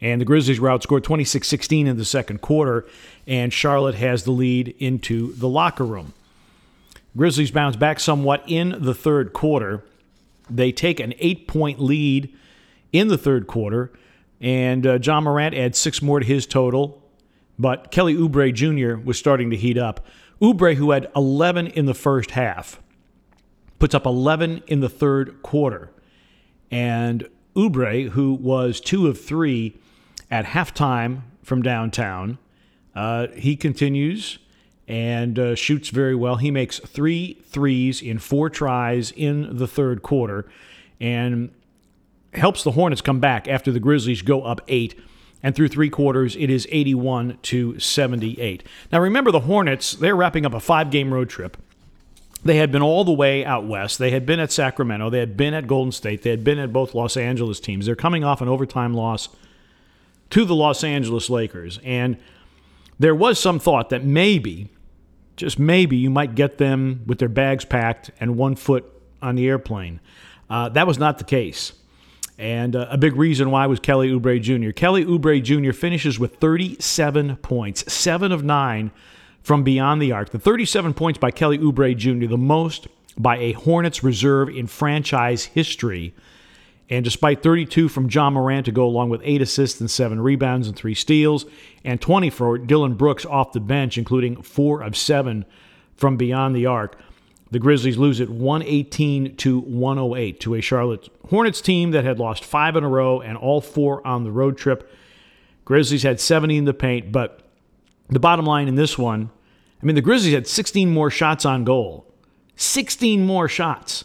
And 0.00 0.20
the 0.20 0.24
Grizzlies 0.24 0.60
were 0.60 0.68
outscored 0.68 1.02
26 1.02 1.46
16 1.46 1.86
in 1.86 1.96
the 1.96 2.04
second 2.04 2.40
quarter, 2.40 2.86
and 3.26 3.52
Charlotte 3.52 3.94
has 3.94 4.24
the 4.24 4.32
lead 4.32 4.74
into 4.78 5.32
the 5.34 5.48
locker 5.48 5.84
room. 5.84 6.12
Grizzlies 7.16 7.50
bounce 7.50 7.76
back 7.76 8.00
somewhat 8.00 8.42
in 8.46 8.76
the 8.80 8.94
third 8.94 9.32
quarter. 9.32 9.84
They 10.50 10.72
take 10.72 11.00
an 11.00 11.14
eight 11.18 11.46
point 11.46 11.80
lead 11.80 12.34
in 12.92 13.08
the 13.08 13.16
third 13.16 13.46
quarter, 13.46 13.92
and 14.40 14.86
uh, 14.86 14.98
Ja 15.00 15.20
Morant 15.20 15.54
adds 15.54 15.78
six 15.78 16.02
more 16.02 16.20
to 16.20 16.26
his 16.26 16.44
total. 16.44 17.03
But 17.58 17.90
Kelly 17.90 18.14
Oubre 18.14 18.52
Jr. 18.52 19.00
was 19.04 19.18
starting 19.18 19.50
to 19.50 19.56
heat 19.56 19.78
up. 19.78 20.04
Oubre, 20.40 20.74
who 20.74 20.90
had 20.90 21.10
11 21.14 21.68
in 21.68 21.86
the 21.86 21.94
first 21.94 22.32
half, 22.32 22.80
puts 23.78 23.94
up 23.94 24.06
11 24.06 24.62
in 24.66 24.80
the 24.80 24.88
third 24.88 25.42
quarter. 25.42 25.90
And 26.70 27.28
Oubre, 27.54 28.10
who 28.10 28.34
was 28.34 28.80
two 28.80 29.06
of 29.06 29.20
three 29.20 29.78
at 30.30 30.46
halftime 30.46 31.22
from 31.42 31.62
downtown, 31.62 32.38
uh, 32.94 33.28
he 33.34 33.56
continues 33.56 34.38
and 34.86 35.38
uh, 35.38 35.54
shoots 35.54 35.88
very 35.88 36.14
well. 36.14 36.36
He 36.36 36.50
makes 36.50 36.78
three 36.80 37.42
threes 37.46 38.02
in 38.02 38.18
four 38.18 38.50
tries 38.50 39.12
in 39.12 39.56
the 39.56 39.66
third 39.66 40.02
quarter 40.02 40.46
and 41.00 41.50
helps 42.34 42.64
the 42.64 42.72
Hornets 42.72 43.00
come 43.00 43.20
back 43.20 43.48
after 43.48 43.72
the 43.72 43.80
Grizzlies 43.80 44.22
go 44.22 44.42
up 44.42 44.60
eight 44.68 44.98
and 45.44 45.54
through 45.54 45.68
three 45.68 45.90
quarters, 45.90 46.36
it 46.36 46.48
is 46.48 46.66
81 46.70 47.38
to 47.42 47.78
78. 47.78 48.62
Now, 48.90 48.98
remember 48.98 49.30
the 49.30 49.40
Hornets, 49.40 49.92
they're 49.92 50.16
wrapping 50.16 50.46
up 50.46 50.54
a 50.54 50.58
five 50.58 50.90
game 50.90 51.12
road 51.12 51.28
trip. 51.28 51.58
They 52.42 52.56
had 52.56 52.72
been 52.72 52.80
all 52.80 53.04
the 53.04 53.12
way 53.12 53.44
out 53.44 53.66
west. 53.66 53.98
They 53.98 54.10
had 54.10 54.24
been 54.24 54.40
at 54.40 54.50
Sacramento. 54.50 55.10
They 55.10 55.18
had 55.18 55.36
been 55.36 55.52
at 55.52 55.66
Golden 55.66 55.92
State. 55.92 56.22
They 56.22 56.30
had 56.30 56.44
been 56.44 56.58
at 56.58 56.72
both 56.72 56.94
Los 56.94 57.18
Angeles 57.18 57.60
teams. 57.60 57.84
They're 57.84 57.94
coming 57.94 58.24
off 58.24 58.40
an 58.40 58.48
overtime 58.48 58.94
loss 58.94 59.28
to 60.30 60.46
the 60.46 60.54
Los 60.54 60.82
Angeles 60.82 61.28
Lakers. 61.28 61.78
And 61.84 62.16
there 62.98 63.14
was 63.14 63.38
some 63.38 63.58
thought 63.58 63.90
that 63.90 64.02
maybe, 64.02 64.70
just 65.36 65.58
maybe, 65.58 65.96
you 65.98 66.08
might 66.08 66.34
get 66.34 66.56
them 66.56 67.02
with 67.06 67.18
their 67.18 67.28
bags 67.28 67.66
packed 67.66 68.10
and 68.18 68.38
one 68.38 68.56
foot 68.56 68.90
on 69.20 69.34
the 69.34 69.46
airplane. 69.46 70.00
Uh, 70.48 70.70
that 70.70 70.86
was 70.86 70.98
not 70.98 71.18
the 71.18 71.24
case. 71.24 71.74
And 72.38 72.74
uh, 72.74 72.88
a 72.90 72.98
big 72.98 73.14
reason 73.14 73.50
why 73.50 73.66
was 73.66 73.78
Kelly 73.78 74.10
Oubre 74.10 74.40
Jr. 74.40 74.72
Kelly 74.72 75.04
Oubre 75.04 75.42
Jr. 75.42 75.72
finishes 75.72 76.18
with 76.18 76.36
37 76.36 77.36
points, 77.36 77.92
seven 77.92 78.32
of 78.32 78.42
nine 78.42 78.90
from 79.42 79.62
beyond 79.62 80.02
the 80.02 80.10
arc. 80.10 80.30
The 80.30 80.38
37 80.38 80.94
points 80.94 81.18
by 81.18 81.30
Kelly 81.30 81.58
Oubre 81.58 81.96
Jr., 81.96 82.26
the 82.26 82.38
most 82.38 82.88
by 83.16 83.36
a 83.38 83.52
Hornets 83.52 84.02
reserve 84.02 84.48
in 84.48 84.66
franchise 84.66 85.44
history. 85.44 86.12
And 86.90 87.04
despite 87.04 87.42
32 87.42 87.88
from 87.88 88.10
Ja 88.10 88.30
Morant 88.30 88.66
to 88.66 88.72
go 88.72 88.84
along 88.84 89.10
with 89.10 89.20
eight 89.24 89.40
assists 89.40 89.80
and 89.80 89.90
seven 89.90 90.20
rebounds 90.20 90.66
and 90.66 90.76
three 90.76 90.94
steals, 90.94 91.46
and 91.84 92.00
20 92.00 92.30
for 92.30 92.58
Dillon 92.58 92.94
Brooks 92.94 93.24
off 93.24 93.52
the 93.52 93.60
bench, 93.60 93.96
including 93.96 94.42
four 94.42 94.82
of 94.82 94.96
seven 94.96 95.44
from 95.96 96.16
beyond 96.16 96.56
the 96.56 96.66
arc, 96.66 96.98
the 97.54 97.60
Grizzlies 97.60 97.96
lose 97.96 98.18
it 98.18 98.28
118 98.28 99.36
to 99.36 99.60
108 99.60 100.40
to 100.40 100.54
a 100.54 100.60
Charlotte 100.60 101.08
Hornets 101.30 101.60
team 101.60 101.92
that 101.92 102.02
had 102.02 102.18
lost 102.18 102.44
five 102.44 102.74
in 102.74 102.82
a 102.82 102.88
row 102.88 103.20
and 103.20 103.38
all 103.38 103.60
four 103.60 104.04
on 104.04 104.24
the 104.24 104.32
road 104.32 104.58
trip. 104.58 104.92
Grizzlies 105.64 106.02
had 106.02 106.18
70 106.18 106.56
in 106.56 106.64
the 106.64 106.74
paint, 106.74 107.12
but 107.12 107.42
the 108.08 108.18
bottom 108.18 108.44
line 108.44 108.66
in 108.66 108.74
this 108.74 108.98
one, 108.98 109.30
I 109.80 109.86
mean, 109.86 109.94
the 109.94 110.02
Grizzlies 110.02 110.34
had 110.34 110.48
16 110.48 110.90
more 110.90 111.10
shots 111.10 111.44
on 111.44 111.62
goal. 111.62 112.12
16 112.56 113.24
more 113.24 113.46
shots, 113.46 114.04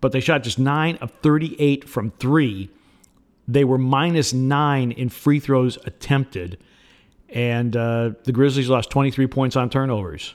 but 0.00 0.12
they 0.12 0.20
shot 0.20 0.42
just 0.42 0.58
9 0.58 0.96
of 1.02 1.10
38 1.20 1.86
from 1.86 2.12
3. 2.12 2.70
They 3.46 3.64
were 3.64 3.76
minus 3.76 4.32
9 4.32 4.90
in 4.92 5.10
free 5.10 5.38
throws 5.38 5.76
attempted, 5.84 6.56
and 7.28 7.76
uh, 7.76 8.12
the 8.24 8.32
Grizzlies 8.32 8.70
lost 8.70 8.88
23 8.88 9.26
points 9.26 9.54
on 9.54 9.68
turnovers. 9.68 10.34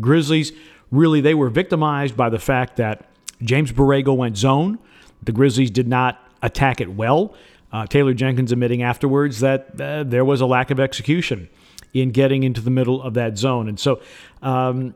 Grizzlies 0.00 0.52
really 0.90 1.20
they 1.20 1.34
were 1.34 1.50
victimized 1.50 2.16
by 2.16 2.28
the 2.28 2.38
fact 2.38 2.76
that 2.76 3.08
James 3.42 3.72
Borrego 3.72 4.16
went 4.16 4.36
zone. 4.36 4.78
The 5.22 5.32
Grizzlies 5.32 5.70
did 5.70 5.88
not 5.88 6.22
attack 6.42 6.80
it 6.80 6.90
well. 6.90 7.34
Uh, 7.72 7.86
Taylor 7.86 8.14
Jenkins 8.14 8.52
admitting 8.52 8.82
afterwards 8.82 9.40
that 9.40 9.80
uh, 9.80 10.04
there 10.04 10.24
was 10.24 10.40
a 10.40 10.46
lack 10.46 10.70
of 10.70 10.80
execution 10.80 11.48
in 11.92 12.10
getting 12.10 12.42
into 12.42 12.60
the 12.60 12.70
middle 12.70 13.02
of 13.02 13.14
that 13.14 13.36
zone. 13.36 13.68
And 13.68 13.78
so, 13.78 14.00
um, 14.42 14.94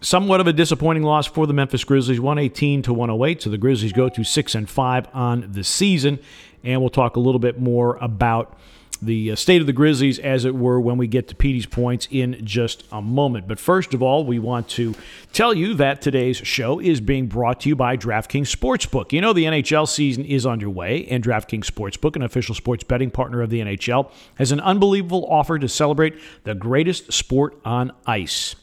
somewhat 0.00 0.40
of 0.40 0.46
a 0.46 0.52
disappointing 0.52 1.02
loss 1.02 1.26
for 1.26 1.46
the 1.46 1.52
Memphis 1.52 1.82
Grizzlies, 1.82 2.20
118 2.20 2.82
to 2.82 2.92
108. 2.92 3.42
So 3.42 3.50
the 3.50 3.58
Grizzlies 3.58 3.92
go 3.92 4.08
to 4.08 4.22
6 4.22 4.54
and 4.54 4.68
5 4.68 5.08
on 5.14 5.52
the 5.52 5.64
season. 5.64 6.18
And 6.62 6.80
we'll 6.80 6.90
talk 6.90 7.16
a 7.16 7.20
little 7.20 7.38
bit 7.38 7.58
more 7.58 7.96
about 7.96 8.58
the 9.04 9.32
uh, 9.32 9.36
state 9.36 9.60
of 9.60 9.66
the 9.66 9.72
Grizzlies, 9.72 10.18
as 10.18 10.44
it 10.44 10.54
were, 10.54 10.80
when 10.80 10.96
we 10.96 11.06
get 11.06 11.28
to 11.28 11.34
Petey's 11.34 11.66
points 11.66 12.08
in 12.10 12.44
just 12.44 12.84
a 12.92 13.00
moment. 13.00 13.46
But 13.46 13.58
first 13.58 13.94
of 13.94 14.02
all, 14.02 14.24
we 14.24 14.38
want 14.38 14.68
to 14.70 14.94
tell 15.32 15.54
you 15.54 15.74
that 15.74 16.02
today's 16.02 16.36
show 16.38 16.80
is 16.80 17.00
being 17.00 17.26
brought 17.26 17.60
to 17.60 17.68
you 17.68 17.76
by 17.76 17.96
DraftKings 17.96 18.54
Sportsbook. 18.54 19.12
You 19.12 19.20
know, 19.20 19.32
the 19.32 19.44
NHL 19.44 19.88
season 19.88 20.24
is 20.24 20.46
underway, 20.46 21.06
and 21.06 21.22
DraftKings 21.22 21.70
Sportsbook, 21.70 22.16
an 22.16 22.22
official 22.22 22.54
sports 22.54 22.84
betting 22.84 23.10
partner 23.10 23.42
of 23.42 23.50
the 23.50 23.60
NHL, 23.60 24.10
has 24.36 24.52
an 24.52 24.60
unbelievable 24.60 25.26
offer 25.28 25.58
to 25.58 25.68
celebrate 25.68 26.14
the 26.44 26.54
greatest 26.54 27.12
sport 27.12 27.58
on 27.64 27.92
ice. 28.06 28.56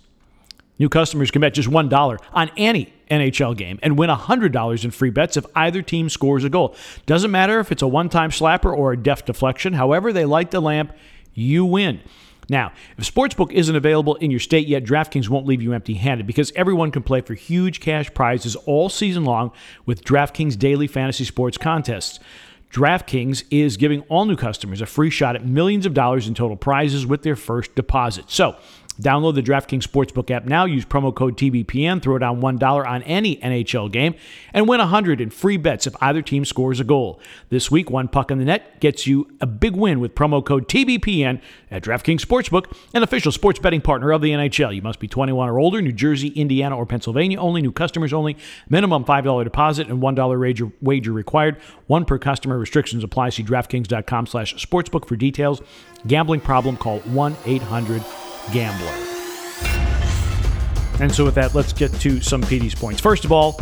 New 0.80 0.90
customers 0.90 1.30
can 1.32 1.42
bet 1.42 1.54
just 1.54 1.70
$1 1.70 2.18
on 2.34 2.52
any 2.58 2.94
NHL 3.10 3.56
game 3.56 3.80
and 3.84 3.98
win 3.98 4.10
$100 4.10 4.84
in 4.84 4.92
free 4.92 5.10
bets 5.10 5.38
if 5.38 5.46
either 5.56 5.82
team 5.82 6.10
scores 6.10 6.44
a 6.44 6.50
goal. 6.50 6.76
Doesn't 7.06 7.32
matter 7.32 7.60
if 7.60 7.72
it's 7.72 7.82
a 7.82 7.88
one 7.88 8.10
time 8.10 8.32
slapper 8.32 8.76
or 8.76 8.94
a 8.94 8.98
deft 8.98 9.28
deflection, 9.28 9.74
however, 9.74 10.12
they 10.12 10.26
light 10.26 10.52
the 10.52 10.60
lamp, 10.60 10.94
you 11.34 11.66
win. 11.66 12.02
Now, 12.50 12.74
if 12.98 13.14
Sportsbook 13.14 13.52
isn't 13.54 13.76
available 13.76 14.16
in 14.16 14.32
your 14.32 14.40
state 14.40 14.68
yet, 14.68 14.84
DraftKings 14.84 15.30
won't 15.30 15.46
leave 15.46 15.62
you 15.62 15.72
empty 15.74 15.94
handed 15.94 16.28
because 16.28 16.52
everyone 16.56 16.92
can 16.92 17.04
play 17.04 17.22
for 17.22 17.34
huge 17.34 17.80
cash 17.80 18.14
prizes 18.14 18.56
all 18.56 18.90
season 18.90 19.24
long 19.24 19.52
with 19.86 20.04
DraftKings 20.04 20.58
daily 20.58 20.88
fantasy 20.88 21.24
sports 21.24 21.58
contests. 21.58 22.20
DraftKings 22.72 23.44
is 23.52 23.78
giving 23.78 24.02
all 24.04 24.26
new 24.26 24.36
customers 24.36 24.82
a 24.82 24.86
free 24.86 25.10
shot 25.10 25.36
at 25.36 25.46
millions 25.46 25.86
of 25.86 25.94
dollars 25.94 26.28
in 26.28 26.34
total 26.34 26.56
prizes 26.56 27.06
with 27.06 27.22
their 27.22 27.36
first 27.36 27.76
deposit. 27.76 28.26
So, 28.30 28.56
Download 29.00 29.34
the 29.34 29.42
DraftKings 29.42 29.88
Sportsbook 29.88 30.30
app 30.30 30.46
now. 30.46 30.66
Use 30.66 30.86
promo 30.86 31.16
code 31.16 31.38
TBPN. 31.38 32.02
Throw 32.02 32.18
down 32.18 32.42
$1 32.42 32.86
on 32.86 33.04
any 33.04 33.38
NHL 33.38 33.92
game 33.92 34.16
and 34.54 34.68
win 34.68 34.80
100 34.80 35.22
in 35.22 35.30
free 35.30 35.58
bets 35.58 35.88
if 35.88 35.96
either 36.02 36.22
team 36.22 36.44
scores 36.46 36.80
a 36.80 36.84
goal. 36.84 37.20
This 37.50 37.72
week, 37.72 37.90
one 37.90 38.08
puck 38.08 38.32
in 38.32 38.38
the 38.38 38.46
net 38.46 38.80
gets 38.80 39.08
you 39.08 39.28
a 39.40 39.48
big 39.48 39.76
win 39.76 40.00
with 40.00 40.14
promo 40.14 40.46
code 40.46 40.68
TBPN 40.68 41.42
at 41.72 41.84
DraftKings 41.84 42.22
Sportsbook, 42.22 42.76
an 42.94 43.02
official 43.02 43.32
sports 43.32 43.60
betting 43.60 43.82
partner 43.82 44.12
of 44.12 44.22
the 44.22 44.32
NHL. 44.32 44.76
You 44.76 44.82
must 44.82 45.00
be 45.00 45.08
21 45.08 45.50
or 45.50 45.60
older, 45.60 45.82
New 45.82 45.94
Jersey, 45.94 46.28
Indiana, 46.30 46.78
or 46.78 46.86
Pennsylvania 46.86 47.40
only, 47.40 47.62
new 47.62 47.72
customers 47.72 48.14
only, 48.14 48.38
minimum 48.70 49.06
$5 49.06 49.44
deposit 49.44 49.88
and 49.88 50.02
$1 50.02 50.72
wager, 50.82 51.14
required. 51.14 51.58
One 51.88 52.06
per 52.06 52.18
customer. 52.18 52.58
Restrictions 52.58 53.04
apply. 53.04 53.30
See 53.30 53.44
DraftKings.com 53.44 54.28
slash 54.28 54.56
sportsbook 54.66 55.08
for 55.08 55.16
details. 55.16 55.62
Gambling 56.08 56.42
problem, 56.42 56.78
call 56.78 57.00
1 57.00 57.36
800 57.46 58.04
gambler. 58.52 58.94
And 61.00 61.14
so, 61.14 61.26
with 61.26 61.36
that, 61.36 61.56
let's 61.56 61.74
get 61.74 61.92
to 62.02 62.22
some 62.22 62.42
Petey's 62.42 62.76
points. 62.76 63.02
First 63.02 63.26
of 63.26 63.32
all, 63.32 63.60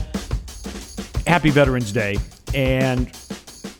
happy 1.26 1.50
Veterans 1.50 1.92
Day, 1.92 2.18
and 2.54 3.10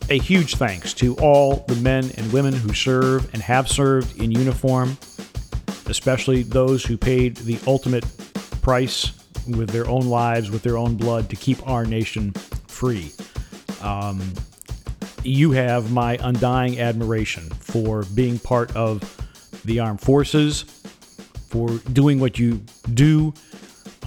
a 0.08 0.18
huge 0.18 0.56
thanks 0.56 0.92
to 0.94 1.14
all 1.16 1.64
the 1.68 1.76
men 1.76 2.10
and 2.16 2.32
women 2.32 2.52
who 2.52 2.72
serve 2.72 3.32
and 3.32 3.42
have 3.42 3.68
served 3.68 4.20
in 4.20 4.32
uniform, 4.32 4.96
especially 5.86 6.42
those 6.42 6.84
who 6.84 6.96
paid 6.96 7.36
the 7.36 7.58
ultimate 7.66 8.04
price 8.62 9.12
with 9.46 9.70
their 9.70 9.88
own 9.88 10.06
lives, 10.06 10.50
with 10.50 10.62
their 10.62 10.76
own 10.76 10.96
blood 10.96 11.28
to 11.30 11.36
keep 11.36 11.66
our 11.68 11.84
nation 11.84 12.32
free. 12.66 13.12
Um, 13.82 14.20
you 15.22 15.52
have 15.52 15.92
my 15.92 16.18
undying 16.22 16.80
admiration 16.80 17.48
for 17.50 18.04
being 18.14 18.38
part 18.38 18.74
of 18.74 19.02
the 19.64 19.80
armed 19.80 20.00
forces, 20.00 20.79
for 21.50 21.68
doing 21.92 22.20
what 22.20 22.38
you 22.38 22.62
do 22.94 23.34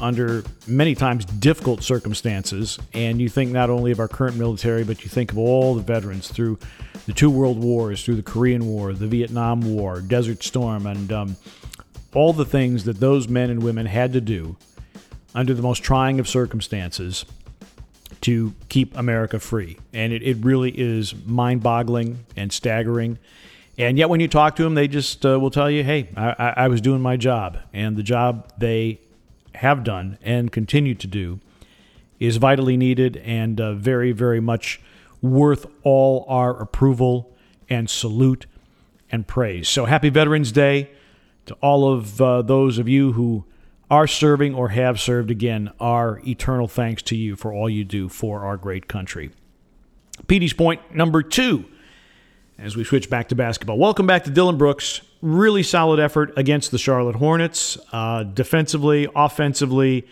under 0.01 0.43
many 0.67 0.95
times 0.95 1.25
difficult 1.25 1.83
circumstances. 1.83 2.79
And 2.93 3.21
you 3.21 3.29
think 3.29 3.51
not 3.51 3.69
only 3.69 3.91
of 3.91 4.00
our 4.00 4.07
current 4.07 4.38
military, 4.38 4.83
but 4.83 5.03
you 5.03 5.09
think 5.09 5.31
of 5.31 5.38
all 5.38 5.75
the 5.75 5.81
veterans 5.81 6.29
through 6.29 6.57
the 7.05 7.13
two 7.13 7.29
world 7.29 7.62
wars, 7.62 8.03
through 8.03 8.15
the 8.15 8.23
Korean 8.23 8.65
War, 8.65 8.93
the 8.93 9.07
Vietnam 9.07 9.62
War, 9.62 10.01
Desert 10.01 10.41
Storm, 10.41 10.88
and 10.88 11.12
um, 11.12 11.38
all 12.13 12.33
the 12.33 12.45
things 12.45 12.85
that 12.85 13.00
those 13.00 13.27
men 13.27 13.50
and 13.50 13.62
women 13.62 13.85
had 13.85 14.13
to 14.13 14.21
do 14.21 14.55
under 15.35 15.53
the 15.53 15.62
most 15.62 15.83
trying 15.83 16.19
of 16.19 16.27
circumstances 16.27 17.25
to 18.21 18.53
keep 18.69 18.95
America 18.97 19.39
free. 19.39 19.77
And 19.91 20.13
it, 20.13 20.23
it 20.23 20.38
really 20.38 20.71
is 20.71 21.13
mind 21.25 21.62
boggling 21.62 22.25
and 22.38 22.53
staggering 22.53 23.19
and 23.77 23.97
yet, 23.97 24.09
when 24.09 24.19
you 24.19 24.27
talk 24.27 24.55
to 24.57 24.63
them, 24.63 24.75
they 24.75 24.87
just 24.87 25.25
uh, 25.25 25.39
will 25.39 25.49
tell 25.49 25.69
you, 25.69 25.83
hey, 25.83 26.09
I, 26.15 26.53
I 26.57 26.67
was 26.67 26.79
doing 26.79 27.01
my 27.01 27.17
job. 27.17 27.57
And 27.73 27.95
the 27.97 28.03
job 28.03 28.51
they 28.57 29.01
have 29.55 29.83
done 29.83 30.19
and 30.21 30.51
continue 30.51 30.93
to 30.95 31.07
do 31.07 31.39
is 32.19 32.37
vitally 32.37 32.77
needed 32.77 33.17
and 33.17 33.59
uh, 33.59 33.73
very, 33.73 34.11
very 34.11 34.39
much 34.39 34.79
worth 35.21 35.65
all 35.83 36.25
our 36.27 36.51
approval 36.61 37.35
and 37.67 37.89
salute 37.89 38.45
and 39.11 39.25
praise. 39.25 39.67
So, 39.69 39.85
happy 39.85 40.09
Veterans 40.09 40.51
Day 40.51 40.91
to 41.47 41.55
all 41.55 41.91
of 41.91 42.21
uh, 42.21 42.43
those 42.43 42.77
of 42.77 42.87
you 42.87 43.13
who 43.13 43.43
are 43.89 44.07
serving 44.07 44.53
or 44.53 44.69
have 44.69 44.99
served. 44.99 45.31
Again, 45.31 45.71
our 45.79 46.21
eternal 46.27 46.67
thanks 46.67 47.01
to 47.03 47.15
you 47.15 47.35
for 47.35 47.51
all 47.51 47.69
you 47.69 47.83
do 47.83 48.07
for 48.07 48.45
our 48.45 48.57
great 48.57 48.87
country. 48.87 49.31
Petey's 50.27 50.53
point 50.53 50.93
number 50.93 51.23
two 51.23 51.65
as 52.57 52.75
we 52.75 52.83
switch 52.83 53.10
back 53.10 53.29
to 53.29 53.36
basketball. 53.36 53.77
Welcome 53.77 54.07
back 54.07 54.24
to 54.25 54.29
Dillon 54.29 54.57
Brooks. 54.57 55.01
Really 55.22 55.63
solid 55.63 56.00
effort 56.00 56.33
against 56.38 56.72
the 56.72 56.77
Charlotte 56.77 57.15
Hornets. 57.15 57.77
Uh, 57.91 58.24
defensively, 58.24 59.07
offensively, 59.15 60.07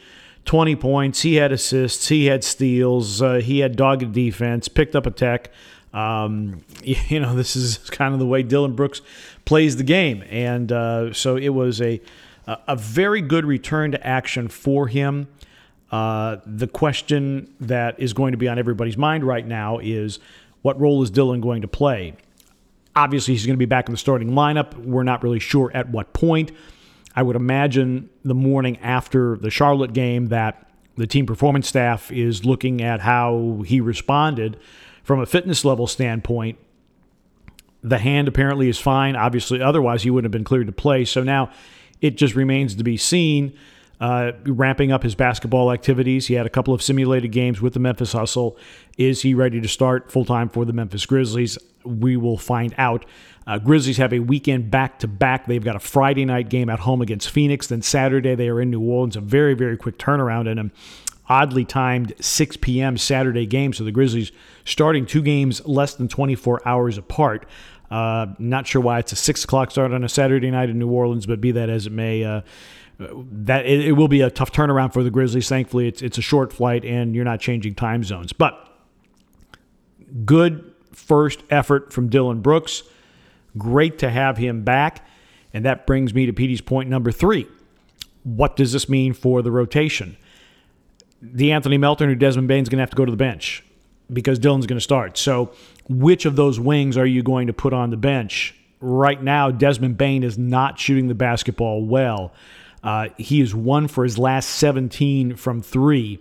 20 0.46 0.76
points. 0.76 1.22
He 1.22 1.36
had 1.36 1.52
assists, 1.52 2.08
he 2.08 2.26
had 2.26 2.44
steals, 2.44 3.22
uh, 3.22 3.36
he 3.36 3.60
had 3.60 3.76
dogged 3.76 4.12
defense, 4.14 4.68
picked 4.68 4.96
up 4.96 5.06
a 5.06 5.12
tech. 5.12 5.52
Um, 5.94 6.62
you 6.84 7.20
know, 7.20 7.36
this 7.36 7.56
is 7.56 7.78
kind 7.90 8.14
of 8.14 8.20
the 8.20 8.28
way 8.28 8.44
Dillon 8.44 8.76
Brooks 8.76 9.02
plays 9.46 9.78
the 9.78 9.84
game. 9.84 10.24
And 10.30 10.72
uh, 10.72 11.14
so 11.14 11.36
it 11.36 11.50
was 11.50 11.82
a, 11.82 12.02
a 12.48 12.76
very 12.76 13.22
good 13.22 13.46
return 13.46 13.92
to 13.92 14.08
action 14.08 14.48
for 14.48 14.88
him. 14.88 15.28
Uh, 15.92 16.38
the 16.46 16.68
question 16.68 17.54
that 17.60 18.00
is 18.00 18.14
going 18.14 18.32
to 18.32 18.38
be 18.38 18.48
on 18.48 18.58
everybody's 18.58 18.98
mind 18.98 19.26
right 19.26 19.46
now 19.46 19.78
is 19.80 20.20
what 20.62 20.80
role 20.80 21.04
is 21.04 21.10
Dillon 21.10 21.42
going 21.42 21.62
to 21.64 21.68
play? 21.68 22.16
Obviously, 22.96 23.34
he's 23.34 23.46
going 23.46 23.56
to 23.56 23.60
be 23.60 23.66
back 23.66 23.88
in 23.88 23.94
the 23.94 23.98
starting 23.98 24.32
lineup. 24.32 24.76
We're 24.78 25.04
not 25.04 25.24
really 25.24 25.40
sure 25.40 25.72
at 25.74 25.90
what 25.90 26.14
point. 26.14 26.52
I 27.16 27.24
would 27.24 27.36
imagine 27.36 28.10
the 28.24 28.36
morning 28.36 28.78
after 28.80 29.38
the 29.38 29.50
Charlotte 29.50 29.94
game 29.94 30.28
that 30.28 30.70
the 30.96 31.08
team 31.08 31.26
performance 31.26 31.68
staff 31.68 32.12
is 32.12 32.46
looking 32.46 32.82
at 32.82 33.02
how 33.02 33.64
he 33.66 33.82
responded 33.82 34.58
from 35.04 35.20
a 35.20 35.26
fitness 35.26 35.66
level 35.66 35.88
standpoint. 35.88 36.58
The 37.84 37.98
hand 37.98 38.28
apparently 38.28 38.70
is 38.70 38.78
fine. 38.78 39.16
Obviously, 39.16 39.62
otherwise, 39.62 40.04
he 40.04 40.10
wouldn't 40.10 40.26
have 40.26 40.32
been 40.32 40.44
cleared 40.44 40.68
to 40.68 40.74
play. 40.74 41.06
So 41.06 41.24
now 41.24 41.50
it 42.00 42.18
just 42.18 42.36
remains 42.36 42.76
to 42.76 42.84
be 42.84 42.98
seen. 42.98 43.58
Uh, 44.02 44.32
ramping 44.46 44.92
up 44.92 45.04
his 45.04 45.14
basketball 45.14 45.72
activities. 45.72 46.26
He 46.26 46.34
had 46.34 46.48
a 46.48 46.50
couple 46.50 46.74
of 46.74 46.82
simulated 46.82 47.32
games 47.32 47.62
with 47.62 47.74
the 47.74 47.80
Memphis 47.80 48.14
Hustle. 48.14 48.58
Is 48.98 49.22
he 49.22 49.36
ready 49.36 49.62
to 49.62 49.68
start 49.68 50.12
full 50.12 50.26
time 50.26 50.50
for 50.50 50.66
the 50.66 50.74
Memphis 50.74 51.06
Grizzlies? 51.06 51.60
We 51.86 52.18
will 52.18 52.40
find 52.40 52.74
out. 52.80 53.06
Uh, 53.46 53.60
Grizzlies 53.60 53.98
have 53.98 54.12
a 54.12 54.18
weekend 54.18 54.72
back 54.72 54.98
to 55.00 55.08
back. 55.08 55.46
They've 55.46 55.64
got 55.64 55.76
a 55.76 55.80
Friday 55.80 56.26
night 56.26 56.50
game 56.50 56.68
at 56.68 56.80
home 56.80 57.04
against 57.04 57.30
Phoenix. 57.30 57.68
Then 57.68 57.84
Saturday 57.84 58.34
they 58.34 58.50
are 58.50 58.60
in 58.60 58.72
New 58.72 58.82
Orleans. 58.82 59.16
A 59.16 59.22
very, 59.22 59.54
very 59.54 59.78
quick 59.78 60.00
turnaround 60.00 60.50
in 60.50 60.58
them 60.58 60.72
oddly 61.30 61.64
timed 61.64 62.14
6 62.20 62.58
p.m. 62.58 62.98
Saturday 62.98 63.46
game. 63.46 63.72
So 63.72 63.86
the 63.86 63.92
Grizzlies 63.92 64.32
starting 64.66 65.06
two 65.06 65.22
games 65.22 65.66
less 65.66 65.94
than 65.94 66.10
24 66.10 66.68
hours 66.68 66.98
apart. 66.98 67.48
Uh, 67.90 68.28
not 68.40 68.68
sure 68.68 68.82
why 68.82 69.00
it's 69.00 69.12
a 69.12 69.16
six 69.16 69.44
o'clock 69.44 69.70
start 69.70 69.92
on 69.92 70.04
a 70.04 70.10
Saturday 70.10 70.50
night 70.50 70.70
in 70.70 70.80
New 70.80 70.90
Orleans, 70.90 71.26
but 71.26 71.42
be 71.42 71.52
that 71.52 71.70
as 71.70 71.88
it 71.88 71.92
may, 71.92 72.24
uh, 72.24 72.42
that 73.32 73.66
it, 73.66 73.88
it, 73.88 73.92
will 73.94 74.08
be 74.08 74.22
a 74.22 74.30
tough 74.30 74.52
turnaround 74.52 74.94
for 74.94 75.04
the 75.04 75.10
Grizzlies. 75.10 75.50
Thankfully, 75.50 75.88
it's 75.88 76.02
it's 76.02 76.18
a 76.18 76.22
short 76.22 76.54
flight 76.54 76.86
and 76.86 77.16
you're 77.16 77.26
not 77.26 77.40
changing 77.40 77.76
time 77.76 78.04
zones. 78.04 78.34
But 78.34 78.68
good 80.26 80.74
first 80.94 81.44
effort 81.50 81.92
from 81.94 82.10
Dillon 82.10 82.42
Brooks. 82.42 82.84
Great 83.58 84.00
to 84.00 84.10
have 84.10 84.38
him 84.38 84.64
back, 84.64 85.06
and 85.54 85.66
that 85.66 85.86
brings 85.86 86.14
me 86.14 86.26
to 86.26 86.34
Petey's 86.34 86.62
point 86.62 86.90
number 86.90 87.12
three. 87.12 87.48
What 88.24 88.56
does 88.56 88.72
this 88.72 88.88
mean 88.88 89.14
for 89.14 89.42
the 89.42 89.52
rotation? 89.52 90.16
De'Anthony 91.24 91.80
Melton 91.80 92.10
or 92.10 92.16
Desmond 92.16 92.48
Bane's 92.48 92.70
going 92.70 92.78
to 92.78 92.82
have 92.82 92.90
to 92.90 92.96
go 92.96 93.06
to 93.06 93.12
the 93.12 93.18
bench 93.18 93.64
because 94.12 94.40
Dillon's 94.40 94.66
going 94.66 94.78
to 94.78 94.84
start. 94.84 95.18
So, 95.18 95.52
which 95.90 96.26
of 96.26 96.36
those 96.36 96.60
wings 96.60 96.98
are 96.98 97.06
you 97.06 97.24
going 97.24 97.48
to 97.48 97.54
put 97.54 97.74
on 97.74 97.90
the 97.90 97.98
bench? 97.98 98.56
Right 98.80 99.22
now, 99.22 99.52
Desmond 99.52 99.98
Bane 99.98 100.24
is 100.24 100.38
not 100.38 100.80
shooting 100.80 101.08
the 101.08 101.16
basketball 101.16 101.86
well. 101.86 102.34
Uh, 102.84 103.10
he 103.18 103.42
is 103.42 103.54
one 103.54 103.88
for 103.88 104.04
his 104.04 104.18
last 104.18 104.50
17 104.50 105.36
from 105.36 105.62
three. 105.62 106.20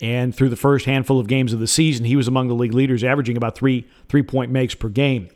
And 0.00 0.34
through 0.34 0.50
the 0.50 0.56
first 0.56 0.86
handful 0.86 1.18
of 1.18 1.26
games 1.26 1.52
of 1.52 1.58
the 1.58 1.66
season, 1.66 2.04
he 2.04 2.14
was 2.14 2.28
among 2.28 2.48
the 2.48 2.54
league 2.54 2.74
leaders, 2.74 3.02
averaging 3.02 3.36
about 3.36 3.56
three 3.56 3.88
three 4.08 4.22
point 4.22 4.52
makes 4.52 4.74
per 4.74 4.88
game. 4.88 5.28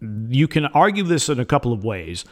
You 0.00 0.48
can 0.48 0.66
argue 0.66 1.02
this 1.02 1.28
in 1.30 1.40
a 1.40 1.46
couple 1.46 1.72
of 1.72 1.82
ways. 1.82 2.26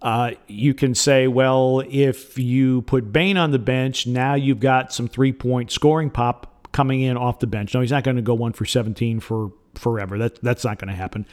Uh, 0.00 0.32
you 0.46 0.74
can 0.74 0.94
say, 0.94 1.26
well, 1.26 1.82
if 1.88 2.38
you 2.38 2.82
put 2.82 3.12
Bane 3.12 3.36
on 3.36 3.50
the 3.50 3.58
bench, 3.58 4.06
now 4.06 4.34
you've 4.34 4.60
got 4.60 4.92
some 4.92 5.08
three 5.08 5.32
point 5.32 5.72
scoring 5.72 6.10
pop 6.10 6.68
coming 6.72 7.00
in 7.00 7.16
off 7.16 7.40
the 7.40 7.46
bench. 7.46 7.74
No, 7.74 7.80
he's 7.80 7.90
not 7.90 8.04
going 8.04 8.16
to 8.16 8.22
go 8.22 8.34
one 8.34 8.52
for 8.52 8.66
17 8.66 9.20
for 9.20 9.50
forever. 9.74 10.18
That, 10.18 10.40
that's 10.42 10.64
not 10.64 10.78
going 10.78 10.90
to 10.90 10.94
happen. 10.94 11.26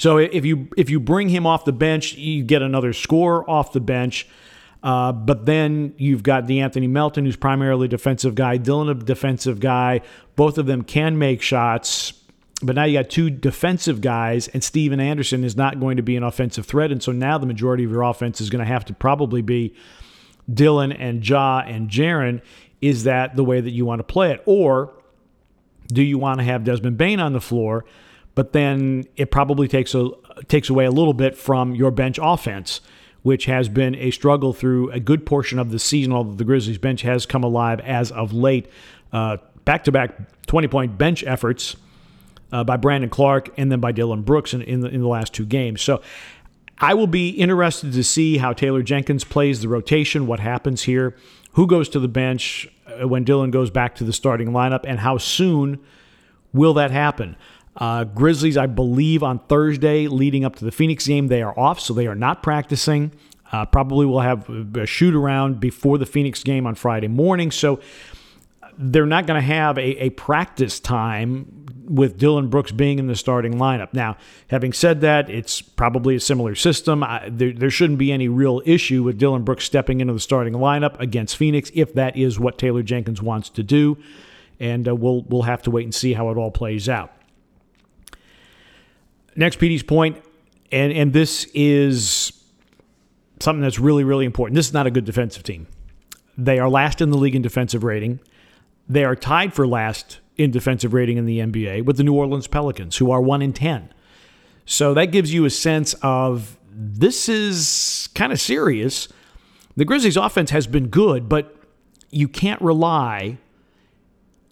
So 0.00 0.16
if 0.16 0.46
you 0.46 0.70
if 0.78 0.88
you 0.88 0.98
bring 0.98 1.28
him 1.28 1.46
off 1.46 1.66
the 1.66 1.74
bench, 1.74 2.14
you 2.14 2.42
get 2.42 2.62
another 2.62 2.94
score 2.94 3.48
off 3.48 3.74
the 3.74 3.80
bench. 3.80 4.26
Uh, 4.82 5.12
but 5.12 5.44
then 5.44 5.92
you've 5.98 6.22
got 6.22 6.44
De'Anthony 6.44 6.88
Melton, 6.88 7.26
who's 7.26 7.36
primarily 7.36 7.86
defensive 7.86 8.34
guy, 8.34 8.56
Dillon, 8.56 8.88
a 8.88 8.94
defensive 8.94 9.60
guy. 9.60 10.00
Both 10.36 10.56
of 10.56 10.64
them 10.64 10.84
can 10.84 11.18
make 11.18 11.42
shots. 11.42 12.14
But 12.62 12.76
now 12.76 12.84
you 12.84 12.98
got 12.98 13.10
two 13.10 13.28
defensive 13.28 14.00
guys, 14.00 14.48
and 14.48 14.64
Steven 14.64 15.00
Anderson 15.00 15.44
is 15.44 15.54
not 15.54 15.78
going 15.78 15.98
to 15.98 16.02
be 16.02 16.16
an 16.16 16.22
offensive 16.22 16.64
threat. 16.64 16.90
And 16.90 17.02
so 17.02 17.12
now 17.12 17.36
the 17.36 17.44
majority 17.44 17.84
of 17.84 17.90
your 17.90 18.00
offense 18.00 18.40
is 18.40 18.48
going 18.48 18.60
to 18.60 18.72
have 18.72 18.86
to 18.86 18.94
probably 18.94 19.42
be 19.42 19.74
Dillon 20.50 20.92
and 20.92 21.28
Ja 21.28 21.58
and 21.58 21.90
Jaren. 21.90 22.40
Is 22.80 23.04
that 23.04 23.36
the 23.36 23.44
way 23.44 23.60
that 23.60 23.72
you 23.72 23.84
want 23.84 23.98
to 23.98 24.04
play 24.04 24.32
it? 24.32 24.42
Or 24.46 24.94
do 25.88 26.02
you 26.02 26.16
want 26.16 26.40
to 26.40 26.44
have 26.44 26.64
Desmond 26.64 26.96
Bane 26.96 27.20
on 27.20 27.34
the 27.34 27.40
floor? 27.42 27.84
But 28.34 28.52
then 28.52 29.04
it 29.16 29.30
probably 29.30 29.68
takes 29.68 29.94
a 29.94 30.10
takes 30.48 30.70
away 30.70 30.84
a 30.84 30.90
little 30.90 31.14
bit 31.14 31.36
from 31.36 31.74
your 31.74 31.90
bench 31.90 32.18
offense, 32.22 32.80
which 33.22 33.46
has 33.46 33.68
been 33.68 33.94
a 33.96 34.10
struggle 34.10 34.52
through 34.52 34.90
a 34.90 35.00
good 35.00 35.26
portion 35.26 35.58
of 35.58 35.70
the 35.70 35.78
season. 35.78 36.12
Although 36.12 36.34
the 36.34 36.44
Grizzlies 36.44 36.78
bench 36.78 37.02
has 37.02 37.26
come 37.26 37.44
alive 37.44 37.80
as 37.80 38.10
of 38.12 38.32
late, 38.32 38.66
back 39.10 39.84
to 39.84 39.92
back 39.92 40.46
twenty 40.46 40.68
point 40.68 40.96
bench 40.96 41.24
efforts 41.24 41.76
uh, 42.52 42.64
by 42.64 42.76
Brandon 42.76 43.10
Clarke 43.10 43.50
and 43.56 43.70
then 43.70 43.80
by 43.80 43.92
Dillon 43.92 44.22
Brooks 44.22 44.54
in, 44.54 44.62
in 44.62 44.80
the, 44.80 44.88
in 44.88 45.00
the 45.00 45.08
last 45.08 45.34
two 45.34 45.44
games. 45.44 45.82
So 45.82 46.00
I 46.78 46.94
will 46.94 47.06
be 47.06 47.30
interested 47.30 47.92
to 47.92 48.02
see 48.02 48.38
how 48.38 48.52
Taylor 48.54 48.82
Jenkins 48.82 49.24
plays 49.24 49.60
the 49.60 49.68
rotation, 49.68 50.26
what 50.26 50.40
happens 50.40 50.84
here, 50.84 51.14
who 51.52 51.66
goes 51.66 51.88
to 51.90 52.00
the 52.00 52.08
bench 52.08 52.68
uh, 52.86 53.06
when 53.06 53.24
Dillon 53.24 53.50
goes 53.50 53.70
back 53.70 53.94
to 53.96 54.04
the 54.04 54.12
starting 54.12 54.52
lineup, 54.52 54.84
and 54.84 55.00
how 55.00 55.18
soon 55.18 55.78
will 56.52 56.74
that 56.74 56.90
happen. 56.90 57.36
Uh, 57.76 58.04
Grizzlies, 58.04 58.56
I 58.56 58.66
believe, 58.66 59.22
on 59.22 59.38
Thursday 59.40 60.06
leading 60.08 60.44
up 60.44 60.56
to 60.56 60.64
the 60.64 60.72
Phoenix 60.72 61.06
game, 61.06 61.28
they 61.28 61.42
are 61.42 61.58
off, 61.58 61.80
so 61.80 61.94
they 61.94 62.06
are 62.06 62.14
not 62.14 62.42
practicing. 62.42 63.12
Uh, 63.52 63.64
probably 63.66 64.06
will 64.06 64.20
have 64.20 64.48
a 64.76 64.86
shoot 64.86 65.14
around 65.14 65.60
before 65.60 65.98
the 65.98 66.06
Phoenix 66.06 66.42
game 66.42 66.66
on 66.66 66.74
Friday 66.74 67.08
morning. 67.08 67.50
So 67.50 67.80
they're 68.78 69.06
not 69.06 69.26
going 69.26 69.40
to 69.40 69.46
have 69.46 69.76
a, 69.76 70.04
a 70.04 70.10
practice 70.10 70.78
time 70.80 71.66
with 71.84 72.16
Dillon 72.16 72.48
Brooks 72.48 72.70
being 72.70 72.98
in 73.00 73.08
the 73.08 73.16
starting 73.16 73.54
lineup. 73.54 73.92
Now, 73.92 74.16
having 74.48 74.72
said 74.72 75.00
that, 75.00 75.28
it's 75.28 75.60
probably 75.60 76.14
a 76.14 76.20
similar 76.20 76.54
system. 76.54 77.02
I, 77.02 77.28
there, 77.28 77.52
there 77.52 77.70
shouldn't 77.70 77.98
be 77.98 78.12
any 78.12 78.28
real 78.28 78.62
issue 78.64 79.02
with 79.02 79.18
Dillon 79.18 79.42
Brooks 79.42 79.64
stepping 79.64 80.00
into 80.00 80.12
the 80.12 80.20
starting 80.20 80.54
lineup 80.54 80.98
against 81.00 81.36
Phoenix 81.36 81.70
if 81.74 81.92
that 81.94 82.16
is 82.16 82.38
what 82.38 82.58
Taylor 82.58 82.82
Jenkins 82.82 83.20
wants 83.20 83.48
to 83.50 83.62
do. 83.62 83.98
And 84.60 84.86
uh, 84.86 84.94
we'll, 84.94 85.22
we'll 85.22 85.42
have 85.42 85.62
to 85.62 85.70
wait 85.70 85.84
and 85.84 85.94
see 85.94 86.12
how 86.12 86.30
it 86.30 86.36
all 86.36 86.50
plays 86.50 86.88
out. 86.88 87.12
Next, 89.40 89.56
Petey's 89.56 89.82
point, 89.82 90.22
and, 90.70 90.92
and 90.92 91.14
this 91.14 91.46
is 91.54 92.30
something 93.40 93.62
that's 93.62 93.78
really, 93.78 94.04
really 94.04 94.26
important. 94.26 94.54
This 94.54 94.66
is 94.66 94.74
not 94.74 94.86
a 94.86 94.90
good 94.90 95.06
defensive 95.06 95.42
team. 95.42 95.66
They 96.36 96.58
are 96.58 96.68
last 96.68 97.00
in 97.00 97.08
the 97.08 97.16
league 97.16 97.34
in 97.34 97.40
defensive 97.40 97.82
rating. 97.82 98.20
They 98.86 99.02
are 99.02 99.16
tied 99.16 99.54
for 99.54 99.66
last 99.66 100.20
in 100.36 100.50
defensive 100.50 100.92
rating 100.92 101.16
in 101.16 101.24
the 101.24 101.38
NBA 101.38 101.86
with 101.86 101.96
the 101.96 102.04
New 102.04 102.12
Orleans 102.12 102.48
Pelicans, 102.48 102.98
who 102.98 103.10
are 103.10 103.22
1 103.22 103.40
in 103.40 103.54
10. 103.54 103.94
So 104.66 104.92
that 104.92 105.06
gives 105.06 105.32
you 105.32 105.46
a 105.46 105.50
sense 105.50 105.94
of 106.02 106.58
this 106.70 107.26
is 107.26 108.10
kind 108.14 108.34
of 108.34 108.40
serious. 108.40 109.08
The 109.74 109.86
Grizzlies' 109.86 110.18
offense 110.18 110.50
has 110.50 110.66
been 110.66 110.88
good, 110.88 111.30
but 111.30 111.56
you 112.10 112.28
can't 112.28 112.60
rely 112.60 113.38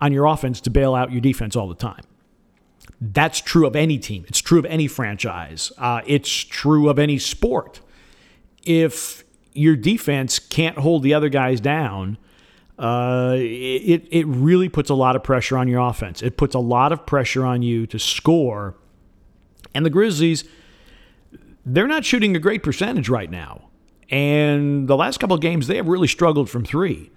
on 0.01 0.15
your 0.15 0.25
offense 0.25 0.63
to 0.63 0.71
bail 0.71 0.95
out 0.95 1.13
your 1.13 1.21
defense 1.21 1.57
all 1.57 1.69
the 1.69 1.75
time. 1.75 2.05
That's 3.01 3.41
true 3.41 3.67
of 3.67 3.77
any 3.77 3.99
team. 3.99 4.25
It's 4.29 4.41
true 4.41 4.59
of 4.59 4.65
any 4.65 4.89
franchise. 4.89 5.71
Uh, 5.79 6.03
it's 6.07 6.31
true 6.31 6.89
of 6.89 6.99
any 6.99 7.19
sport. 7.19 7.81
If 8.65 9.25
your 9.53 9.77
defense 9.77 10.39
can't 10.39 10.79
hold 10.79 11.03
the 11.03 11.15
other 11.15 11.29
guys 11.29 11.61
down, 11.61 12.19
uh, 12.79 13.35
it, 13.37 14.07
it 14.11 14.27
really 14.27 14.69
puts 14.69 14.91
a 14.91 14.95
lot 14.95 15.17
of 15.17 15.23
pressure 15.23 15.57
on 15.57 15.69
your 15.69 15.81
offense. 15.81 16.23
It 16.23 16.37
puts 16.37 16.55
a 16.55 16.61
lot 16.61 16.93
of 16.93 17.07
pressure 17.07 17.45
on 17.45 17.63
you 17.63 17.87
to 17.87 17.99
score. 17.99 18.75
And 19.75 19.87
the 19.87 19.91
Grizzlies, 19.91 20.45
they're 21.65 21.89
not 21.89 22.05
shooting 22.05 22.35
a 22.37 22.39
great 22.39 22.63
percentage 22.63 23.09
right 23.09 23.31
now. 23.31 23.69
And 24.11 24.89
the 24.89 24.97
last 24.97 25.19
couple 25.19 25.35
of 25.35 25.41
games, 25.41 25.67
they 25.67 25.77
have 25.77 25.87
really 25.87 26.09
struggled 26.09 26.49
from 26.49 26.65
three. 26.65 27.11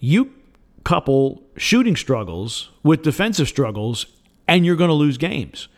You 0.00 0.32
couple 0.84 1.42
shooting 1.56 1.96
struggles 1.96 2.70
with 2.82 3.02
defensive 3.02 3.48
struggles, 3.48 4.06
and 4.46 4.64
you're 4.64 4.76
going 4.76 4.88
to 4.88 4.94
lose 4.94 5.18
games. 5.18 5.68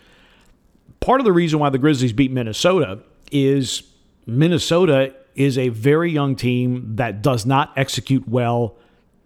Part 1.01 1.21
of 1.21 1.25
the 1.25 1.33
reason 1.33 1.59
why 1.59 1.71
the 1.71 1.79
Grizzlies 1.79 2.13
beat 2.13 2.31
Minnesota 2.31 3.01
is 3.31 3.83
Minnesota 4.27 5.15
is 5.35 5.59
a 5.59 5.69
very 5.69 6.11
young 6.11 6.35
team 6.35 6.97
that 6.97 7.23
does 7.23 7.47
not 7.47 7.73
execute 7.77 8.27
well 8.29 8.77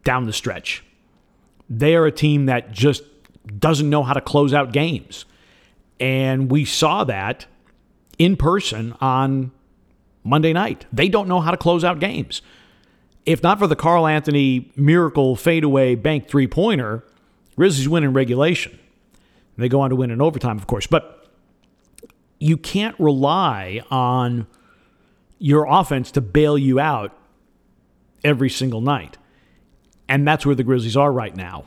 down 0.04 0.26
the 0.26 0.32
stretch. 0.32 0.84
They 1.68 1.94
are 1.94 2.04
a 2.04 2.12
team 2.12 2.46
that 2.46 2.72
just 2.72 3.02
doesn't 3.58 3.88
know 3.88 4.02
how 4.02 4.12
to 4.12 4.20
close 4.20 4.52
out 4.52 4.72
games. 4.72 5.24
And 5.98 6.50
we 6.50 6.64
saw 6.64 7.04
that 7.04 7.46
in 8.18 8.36
person 8.36 8.94
on 9.00 9.52
Monday 10.24 10.52
night. 10.52 10.86
They 10.92 11.08
don't 11.08 11.28
know 11.28 11.40
how 11.40 11.50
to 11.50 11.56
close 11.56 11.84
out 11.84 12.00
games. 12.00 12.42
If 13.24 13.42
not 13.42 13.58
for 13.58 13.66
the 13.66 13.76
Karl-Anthony 13.76 14.72
miracle 14.76 15.36
fadeaway 15.36 15.94
bank 15.94 16.28
three 16.28 16.46
pointer, 16.46 17.04
Grizzlies 17.56 17.88
win 17.88 18.04
in 18.04 18.12
regulation. 18.12 18.78
They 19.60 19.68
go 19.68 19.80
on 19.80 19.90
to 19.90 19.96
win 19.96 20.10
in 20.10 20.20
overtime, 20.20 20.56
of 20.58 20.66
course. 20.66 20.86
But 20.86 21.28
you 22.38 22.56
can't 22.56 22.98
rely 22.98 23.82
on 23.90 24.46
your 25.38 25.66
offense 25.68 26.10
to 26.12 26.20
bail 26.20 26.58
you 26.58 26.80
out 26.80 27.16
every 28.24 28.50
single 28.50 28.80
night. 28.80 29.16
And 30.08 30.26
that's 30.26 30.44
where 30.44 30.54
the 30.54 30.64
Grizzlies 30.64 30.96
are 30.96 31.12
right 31.12 31.34
now. 31.34 31.66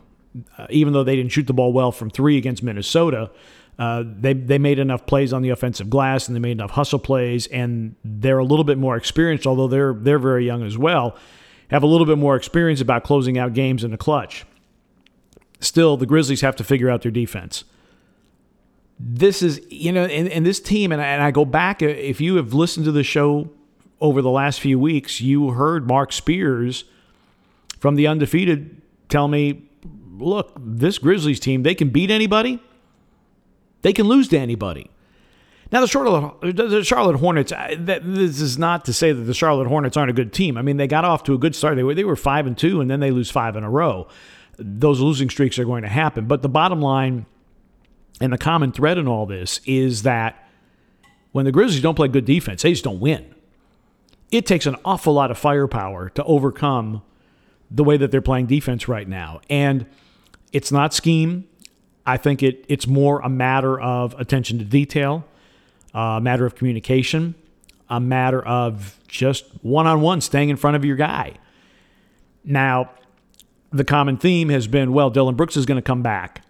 Uh, 0.58 0.68
even 0.70 0.94
though 0.94 1.04
they 1.04 1.16
didn't 1.16 1.32
shoot 1.32 1.48
the 1.48 1.54
ball 1.54 1.72
well 1.72 1.92
from 1.92 2.10
three 2.10 2.38
against 2.38 2.64
Minnesota, 2.64 3.30
uh, 3.78 4.04
they 4.06 4.34
they 4.34 4.58
made 4.58 4.80
enough 4.80 5.06
plays 5.06 5.34
on 5.34 5.42
the 5.42 5.50
offensive 5.50 5.90
glass 5.90 6.28
and 6.28 6.36
they 6.36 6.40
made 6.40 6.52
enough 6.52 6.72
hustle 6.72 7.00
plays, 7.00 7.48
and 7.48 7.96
they're 8.04 8.40
a 8.40 8.44
little 8.44 8.64
bit 8.64 8.78
more 8.78 8.96
experienced, 8.96 9.48
although 9.48 9.68
they're 9.68 9.94
they're 9.94 10.20
very 10.20 10.46
young 10.46 10.64
as 10.64 10.78
well. 10.78 11.16
Have 11.70 11.84
a 11.84 11.88
little 11.88 12.06
bit 12.06 12.18
more 12.18 12.36
experience 12.36 12.82
about 12.82 13.04
closing 13.04 13.38
out 13.38 13.54
games 13.54 13.84
in 13.84 13.92
the 13.92 13.98
clutch. 13.98 14.46
Still, 15.60 15.98
the 15.98 16.06
Grizzlies 16.06 16.42
have 16.42 16.56
to 16.58 16.64
figure 16.64 16.90
out 16.90 17.02
their 17.04 17.12
defense. 17.12 17.64
This 19.00 19.42
is, 19.42 19.60
you 19.70 19.92
know, 19.92 20.06
and, 20.06 20.46
this 20.46 20.60
team, 20.60 20.92
and 20.92 21.02
I, 21.02 21.06
and 21.06 21.24
I 21.24 21.32
go 21.32 21.46
back, 21.46 21.82
uh, 21.82 21.88
if 21.88 22.22
you 22.22 22.36
have 22.36 22.54
listened 22.54 22.86
to 22.86 22.92
the 22.92 23.04
show 23.04 23.50
over 24.00 24.22
the 24.22 24.30
last 24.30 24.62
few 24.62 24.80
weeks, 24.80 25.20
you 25.20 25.52
heard 25.52 25.88
Marc 25.88 26.12
Spears 26.14 26.86
from 27.80 27.96
the 27.96 28.08
undefeated 28.08 28.82
tell 29.10 29.28
me, 29.28 29.70
look, 30.18 30.54
this 30.58 30.98
Grizzlies 31.00 31.40
team, 31.40 31.64
they 31.64 31.76
can 31.76 31.90
beat 31.90 32.12
anybody, 32.12 32.62
they 33.82 33.94
can 33.94 34.08
lose 34.08 34.28
to 34.30 34.38
anybody. 34.38 34.90
Now 35.74 35.82
the 35.82 35.88
Charlotte, 35.88 36.56
the 36.56 36.84
Charlotte 36.84 37.18
Hornets. 37.18 37.52
This 37.80 38.40
is 38.40 38.60
not 38.60 38.86
to 38.86 38.94
say 38.94 39.12
that 39.12 39.24
the 39.24 39.34
Charlotte 39.34 39.68
Hornets 39.68 39.98
aren't 39.98 40.12
a 40.12 40.14
good 40.14 40.32
team. 40.32 40.56
I 40.56 40.62
mean, 40.62 40.78
they 40.78 40.86
got 40.86 41.04
off 41.04 41.24
to 41.24 41.34
a 41.34 41.38
good 41.40 41.56
start. 41.56 41.76
They 41.78 41.84
were 41.84 41.96
they 41.96 42.04
were 42.04 42.16
five 42.16 42.46
and 42.46 42.56
two, 42.56 42.80
and 42.80 42.92
then 42.92 43.00
they 43.00 43.10
lose 43.10 43.32
five 43.32 43.56
in 43.56 43.64
a 43.64 43.70
row. 43.72 44.08
Those 44.60 45.00
losing 45.00 45.32
streaks 45.32 45.58
are 45.58 45.66
going 45.66 45.82
to 45.82 45.90
happen. 45.90 46.28
But 46.28 46.44
the 46.44 46.50
bottom 46.50 46.80
line, 46.80 47.26
and 48.22 48.32
the 48.32 48.38
common 48.38 48.72
thread 48.72 48.98
in 48.98 49.08
all 49.08 49.26
this 49.26 49.60
is 49.66 50.04
that 50.04 50.48
when 51.32 51.46
the 51.46 51.52
Grizzlies 51.52 51.82
don't 51.82 51.96
play 51.96 52.08
good 52.08 52.26
defense, 52.26 52.62
they 52.62 52.72
just 52.72 52.84
don't 52.84 53.00
win. 53.00 53.34
It 54.32 54.46
takes 54.46 54.66
an 54.66 54.76
awful 54.86 55.14
lot 55.14 55.32
of 55.32 55.38
firepower 55.38 56.10
to 56.10 56.24
overcome 56.24 57.02
the 57.70 57.84
way 57.84 57.98
that 57.98 58.12
they're 58.12 58.22
playing 58.22 58.48
defense 58.48 58.88
right 58.88 59.08
now, 59.08 59.42
and 59.50 59.86
it's 60.52 60.72
not 60.72 60.94
scheme. 60.94 61.48
I 62.06 62.18
think 62.18 62.44
it 62.44 62.66
it's 62.68 62.86
more 62.86 63.20
a 63.22 63.30
matter 63.30 63.80
of 63.80 64.14
attention 64.20 64.60
to 64.60 64.66
detail 64.66 65.26
a 65.94 66.20
matter 66.22 66.46
of 66.46 66.56
communication, 66.56 67.36
a 67.90 68.00
matter 68.00 68.44
of 68.46 69.00
just 69.08 69.46
one 69.62 69.88
on 69.88 70.02
one 70.02 70.22
staying 70.22 70.50
in 70.50 70.56
front 70.56 70.76
of 70.76 70.84
your 70.84 70.96
guy. 70.96 71.34
Now, 72.44 72.92
the 73.72 73.84
common 73.84 74.18
theme 74.18 74.50
has 74.50 74.68
been 74.68 74.94
well, 74.94 75.10
Dillon 75.10 75.36
Brooks 75.36 75.56
is 75.56 75.66
going 75.66 75.78
to 75.78 75.84
come 75.84 76.02
back. 76.02 76.43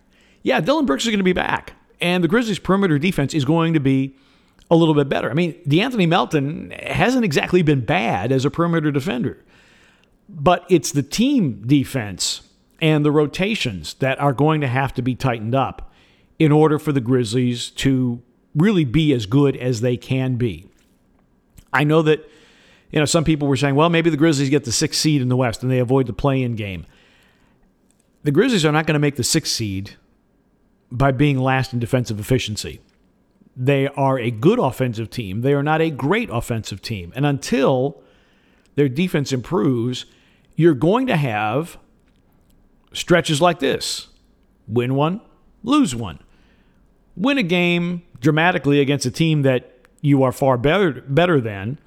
Yeah, 0.43 0.59
Dillon 0.59 0.85
Brooks 0.85 1.03
is 1.03 1.09
going 1.09 1.19
to 1.19 1.23
be 1.23 1.33
back. 1.33 1.73
And 1.99 2.23
the 2.23 2.27
Grizzlies' 2.27 2.59
perimeter 2.59 2.99
defense 2.99 3.33
is 3.33 3.45
going 3.45 3.73
to 3.73 3.79
be 3.79 4.15
a 4.69 4.75
little 4.75 4.93
bit 4.93 5.09
better. 5.09 5.29
I 5.29 5.33
mean, 5.33 5.53
De'Anthony 5.67 6.07
Melton 6.07 6.71
hasn't 6.71 7.25
exactly 7.25 7.61
been 7.61 7.81
bad 7.85 8.31
as 8.31 8.45
a 8.45 8.51
perimeter 8.51 8.91
defender, 8.91 9.43
but 10.27 10.65
it's 10.69 10.91
the 10.91 11.03
team 11.03 11.63
defense 11.65 12.41
and 12.81 13.05
the 13.05 13.11
rotations 13.11 13.93
that 13.95 14.19
are 14.19 14.33
going 14.33 14.61
to 14.61 14.67
have 14.67 14.93
to 14.95 15.01
be 15.01 15.15
tightened 15.15 15.55
up 15.55 15.93
in 16.39 16.51
order 16.51 16.77
for 16.77 16.91
the 16.91 17.01
Grizzlies 17.01 17.69
to 17.69 18.21
really 18.55 18.83
be 18.83 19.13
as 19.13 19.25
good 19.25 19.55
as 19.55 19.81
they 19.81 19.95
can 19.95 20.35
be. 20.35 20.67
I 21.71 21.83
know 21.83 22.01
that 22.01 22.29
you 22.91 22.99
know 22.99 23.05
some 23.05 23.23
people 23.23 23.47
were 23.47 23.57
saying, 23.57 23.75
well, 23.75 23.89
maybe 23.89 24.09
the 24.09 24.17
Grizzlies 24.17 24.49
get 24.49 24.65
the 24.65 24.71
sixth 24.71 24.99
seed 24.99 25.21
in 25.21 25.29
the 25.29 25.37
West 25.37 25.63
and 25.63 25.71
they 25.71 25.79
avoid 25.79 26.07
the 26.07 26.13
play-in 26.13 26.55
game. 26.55 26.85
The 28.23 28.31
Grizzlies 28.31 28.65
are 28.65 28.71
not 28.71 28.85
going 28.85 28.93
to 28.93 28.99
make 28.99 29.15
the 29.15 29.23
sixth 29.23 29.53
seed 29.53 29.95
by 30.93 31.11
being 31.11 31.39
last 31.39 31.73
in 31.73 31.79
defensive 31.79 32.19
efficiency. 32.19 32.79
They 33.55 33.87
are 33.89 34.17
a 34.17 34.31
good 34.31 34.59
offensive 34.59 35.09
team. 35.09 35.41
They 35.41 35.53
are 35.53 35.63
not 35.63 35.81
a 35.81 35.89
great 35.89 36.29
offensive 36.31 36.81
team. 36.81 37.11
And 37.15 37.25
until 37.25 38.01
their 38.75 38.87
defense 38.87 39.31
improves, 39.31 40.05
you're 40.55 40.73
going 40.73 41.07
to 41.07 41.17
have 41.17 41.77
stretches 42.93 43.41
like 43.41 43.59
this 43.59 44.07
win 44.67 44.95
one, 44.95 45.19
lose 45.63 45.95
one. 45.95 46.19
Win 47.15 47.37
a 47.37 47.43
game, 47.43 48.03
dramatically 48.21 48.79
against 48.79 49.05
a 49.05 49.11
team 49.11 49.41
that 49.41 49.71
you 50.01 50.23
are 50.23 50.31
far 50.31 50.57
better 50.57 51.01
better 51.07 51.39
than 51.41 51.77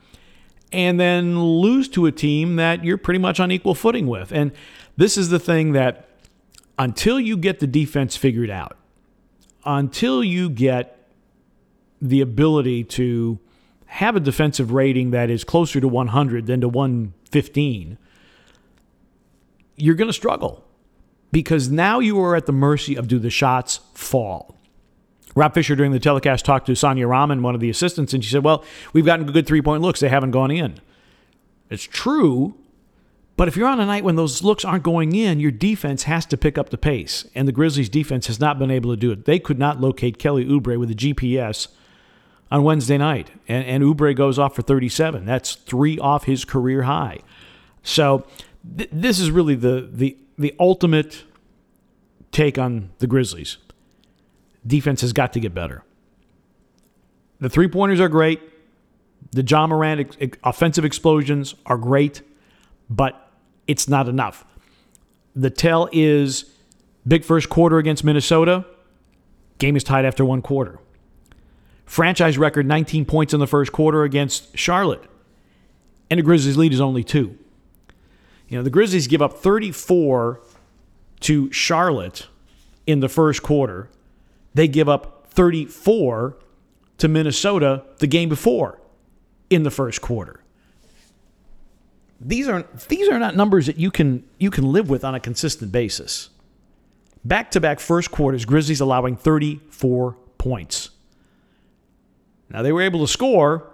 and 0.72 0.98
then 0.98 1.40
lose 1.40 1.88
to 1.88 2.06
a 2.06 2.12
team 2.12 2.56
that 2.56 2.84
you're 2.84 2.98
pretty 2.98 3.18
much 3.18 3.40
on 3.40 3.50
equal 3.50 3.74
footing 3.74 4.06
with. 4.06 4.32
And 4.32 4.52
this 4.96 5.16
is 5.16 5.28
the 5.28 5.38
thing 5.38 5.72
that 5.72 6.08
until 6.78 7.20
you 7.20 7.36
get 7.36 7.60
the 7.60 7.66
defense 7.66 8.16
figured 8.16 8.50
out, 8.50 8.76
until 9.66 10.22
you 10.22 10.48
get 10.48 10.96
the 12.00 12.20
ability 12.20 12.84
to 12.84 13.38
have 13.86 14.16
a 14.16 14.20
defensive 14.20 14.72
rating 14.72 15.10
that 15.10 15.30
is 15.30 15.44
closer 15.44 15.80
to 15.80 15.88
100 15.88 16.46
than 16.46 16.60
to 16.60 16.68
115, 16.68 17.98
you're 19.76 19.94
going 19.94 20.08
to 20.08 20.12
struggle 20.12 20.64
because 21.32 21.68
now 21.68 21.98
you 21.98 22.20
are 22.20 22.36
at 22.36 22.46
the 22.46 22.52
mercy 22.52 22.96
of 22.96 23.08
do 23.08 23.18
the 23.18 23.30
shots 23.30 23.80
fall. 23.94 24.56
Rob 25.34 25.52
Fischer 25.52 25.76
during 25.76 25.92
the 25.92 26.00
telecast 26.00 26.46
talked 26.46 26.66
to 26.66 26.74
Sonia 26.74 27.06
Raman, 27.06 27.42
one 27.42 27.54
of 27.54 27.60
the 27.60 27.68
assistants, 27.68 28.14
and 28.14 28.24
she 28.24 28.30
said, 28.30 28.42
Well, 28.42 28.64
we've 28.94 29.04
gotten 29.04 29.26
good 29.26 29.46
three 29.46 29.60
point 29.60 29.82
looks. 29.82 30.00
They 30.00 30.08
haven't 30.08 30.30
gone 30.30 30.50
in. 30.50 30.80
It's 31.68 31.82
true, 31.82 32.54
but 33.36 33.48
if 33.48 33.56
you're 33.56 33.68
on 33.68 33.80
a 33.80 33.86
night 33.86 34.04
when 34.04 34.16
those 34.16 34.42
looks 34.42 34.64
aren't 34.64 34.82
going 34.82 35.14
in, 35.14 35.40
your 35.40 35.50
defense 35.50 36.04
has 36.04 36.24
to 36.26 36.36
pick 36.36 36.56
up 36.56 36.70
the 36.70 36.78
pace. 36.78 37.26
And 37.34 37.46
the 37.46 37.52
Grizzlies 37.52 37.88
defense 37.88 38.26
has 38.28 38.40
not 38.40 38.58
been 38.58 38.70
able 38.70 38.90
to 38.90 38.96
do 38.96 39.12
it. 39.12 39.26
They 39.26 39.38
could 39.38 39.58
not 39.58 39.80
locate 39.80 40.18
Kelly 40.18 40.44
Oubre 40.46 40.78
with 40.78 40.90
a 40.90 40.94
GPS 40.94 41.68
on 42.50 42.62
Wednesday 42.62 42.96
night. 42.96 43.30
And, 43.46 43.66
and 43.66 43.84
Oubre 43.84 44.16
goes 44.16 44.38
off 44.38 44.54
for 44.56 44.62
37. 44.62 45.26
That's 45.26 45.54
three 45.54 45.98
off 45.98 46.24
his 46.24 46.44
career 46.44 46.82
high. 46.82 47.18
So 47.82 48.26
th- 48.76 48.88
this 48.90 49.20
is 49.20 49.30
really 49.30 49.54
the, 49.54 49.88
the, 49.92 50.16
the 50.38 50.54
ultimate 50.58 51.24
take 52.32 52.58
on 52.58 52.90
the 52.98 53.06
Grizzlies 53.06 53.58
defense 54.66 55.00
has 55.00 55.12
got 55.12 55.32
to 55.34 55.40
get 55.40 55.54
better. 55.54 55.82
The 57.40 57.48
three 57.48 57.68
pointers 57.68 58.00
are 58.00 58.08
great. 58.08 58.40
The 59.32 59.42
Ja 59.42 59.66
Morant 59.66 60.16
ex- 60.20 60.38
offensive 60.42 60.84
explosions 60.84 61.54
are 61.66 61.78
great, 61.78 62.22
but 62.88 63.25
it's 63.66 63.88
not 63.88 64.08
enough. 64.08 64.44
The 65.34 65.50
tell 65.50 65.88
is 65.92 66.50
big 67.06 67.24
first 67.24 67.48
quarter 67.48 67.78
against 67.78 68.04
Minnesota. 68.04 68.64
Game 69.58 69.76
is 69.76 69.84
tied 69.84 70.04
after 70.04 70.24
one 70.24 70.42
quarter. 70.42 70.78
Franchise 71.84 72.36
record 72.36 72.66
19 72.66 73.04
points 73.04 73.32
in 73.32 73.40
the 73.40 73.46
first 73.46 73.72
quarter 73.72 74.02
against 74.02 74.56
Charlotte. 74.56 75.04
And 76.10 76.18
the 76.18 76.22
Grizzlies' 76.22 76.56
lead 76.56 76.72
is 76.72 76.80
only 76.80 77.04
two. 77.04 77.38
You 78.48 78.58
know, 78.58 78.62
the 78.62 78.70
Grizzlies 78.70 79.06
give 79.06 79.22
up 79.22 79.38
34 79.38 80.40
to 81.20 81.52
Charlotte 81.52 82.26
in 82.86 83.00
the 83.00 83.08
first 83.08 83.42
quarter. 83.42 83.90
They 84.54 84.68
give 84.68 84.88
up 84.88 85.26
34 85.30 86.36
to 86.98 87.08
Minnesota 87.08 87.84
the 87.98 88.06
game 88.06 88.28
before 88.28 88.80
in 89.50 89.62
the 89.62 89.70
first 89.70 90.00
quarter. 90.00 90.40
These 92.20 92.48
are 92.48 92.64
these 92.88 93.08
are 93.08 93.18
not 93.18 93.36
numbers 93.36 93.66
that 93.66 93.78
you 93.78 93.90
can 93.90 94.24
you 94.38 94.50
can 94.50 94.72
live 94.72 94.88
with 94.88 95.04
on 95.04 95.14
a 95.14 95.20
consistent 95.20 95.70
basis. 95.70 96.30
Back-to-back 97.24 97.80
first 97.80 98.10
quarters, 98.10 98.44
Grizzlies 98.44 98.80
allowing 98.80 99.16
34 99.16 100.16
points. 100.38 100.90
Now 102.48 102.62
they 102.62 102.72
were 102.72 102.82
able 102.82 103.00
to 103.00 103.12
score, 103.12 103.68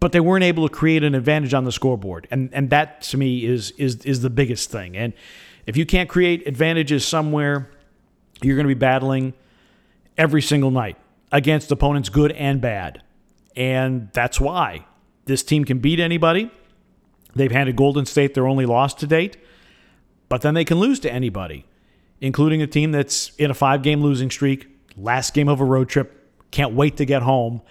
but 0.00 0.12
they 0.12 0.20
weren't 0.20 0.44
able 0.44 0.66
to 0.66 0.74
create 0.74 1.04
an 1.04 1.14
advantage 1.14 1.54
on 1.54 1.64
the 1.64 1.72
scoreboard. 1.72 2.26
And 2.30 2.50
and 2.52 2.70
that 2.70 3.02
to 3.02 3.16
me 3.16 3.44
is 3.44 3.72
is 3.72 3.96
is 4.04 4.22
the 4.22 4.30
biggest 4.30 4.70
thing. 4.70 4.96
And 4.96 5.12
if 5.66 5.76
you 5.76 5.86
can't 5.86 6.08
create 6.08 6.46
advantages 6.48 7.04
somewhere, 7.04 7.70
you're 8.42 8.56
going 8.56 8.66
to 8.66 8.74
be 8.74 8.78
battling 8.78 9.34
every 10.18 10.42
single 10.42 10.70
night 10.70 10.96
against 11.30 11.70
opponents 11.70 12.08
good 12.08 12.32
and 12.32 12.60
bad. 12.60 13.02
And 13.54 14.10
that's 14.12 14.40
why 14.40 14.86
this 15.26 15.42
team 15.42 15.64
can 15.64 15.78
beat 15.78 16.00
anybody. 16.00 16.50
They've 17.34 17.50
handed 17.50 17.76
Golden 17.76 18.06
State 18.06 18.34
their 18.34 18.46
only 18.46 18.66
loss 18.66 18.94
to 18.94 19.06
date, 19.06 19.36
but 20.28 20.42
then 20.42 20.54
they 20.54 20.64
can 20.64 20.78
lose 20.78 21.00
to 21.00 21.12
anybody, 21.12 21.64
including 22.20 22.62
a 22.62 22.66
team 22.66 22.92
that's 22.92 23.34
in 23.36 23.50
a 23.50 23.54
five 23.54 23.82
game 23.82 24.02
losing 24.02 24.30
streak, 24.30 24.68
last 24.96 25.34
game 25.34 25.48
of 25.48 25.60
a 25.60 25.64
road 25.64 25.88
trip, 25.88 26.30
can't 26.50 26.74
wait 26.74 26.96
to 26.98 27.04
get 27.04 27.22
home, 27.22 27.62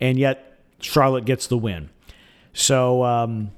and 0.00 0.18
yet 0.18 0.58
Charlotte 0.80 1.24
gets 1.24 1.46
the 1.46 1.58
win. 1.58 1.90
So 2.52 3.04
um, 3.04 3.50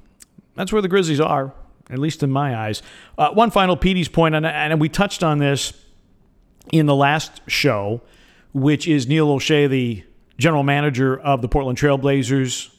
that's 0.55 0.73
where 0.73 0.81
the 0.81 0.87
Grizzlies 0.87 1.21
are, 1.21 1.53
at 1.89 1.99
least 1.99 2.23
in 2.23 2.31
my 2.31 2.55
eyes. 2.55 2.81
Uh, 3.17 3.31
one 3.31 3.51
final 3.51 3.77
Petey's 3.77 4.09
point, 4.09 4.35
and, 4.35 4.45
and 4.45 4.81
we 4.81 4.89
touched 4.89 5.23
on 5.23 5.37
this 5.37 5.73
in 6.71 6.85
the 6.85 6.95
last 6.95 7.41
show, 7.47 8.01
which 8.53 8.87
is 8.87 9.07
Neil 9.07 9.27
Olshey, 9.27 9.69
the 9.69 10.03
general 10.37 10.63
manager 10.63 11.17
of 11.17 11.41
the 11.41 11.47
Portland 11.47 11.77
Trailblazers, 11.77 12.69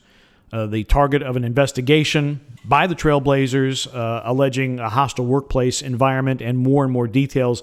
uh, 0.52 0.66
the 0.66 0.84
target 0.84 1.22
of 1.22 1.36
an 1.36 1.44
investigation 1.44 2.40
by 2.64 2.86
the 2.86 2.94
Trailblazers 2.94 3.92
uh, 3.94 4.22
alleging 4.24 4.78
a 4.78 4.88
hostile 4.88 5.26
workplace 5.26 5.82
environment, 5.82 6.42
and 6.42 6.58
more 6.58 6.84
and 6.84 6.92
more 6.92 7.06
details 7.06 7.62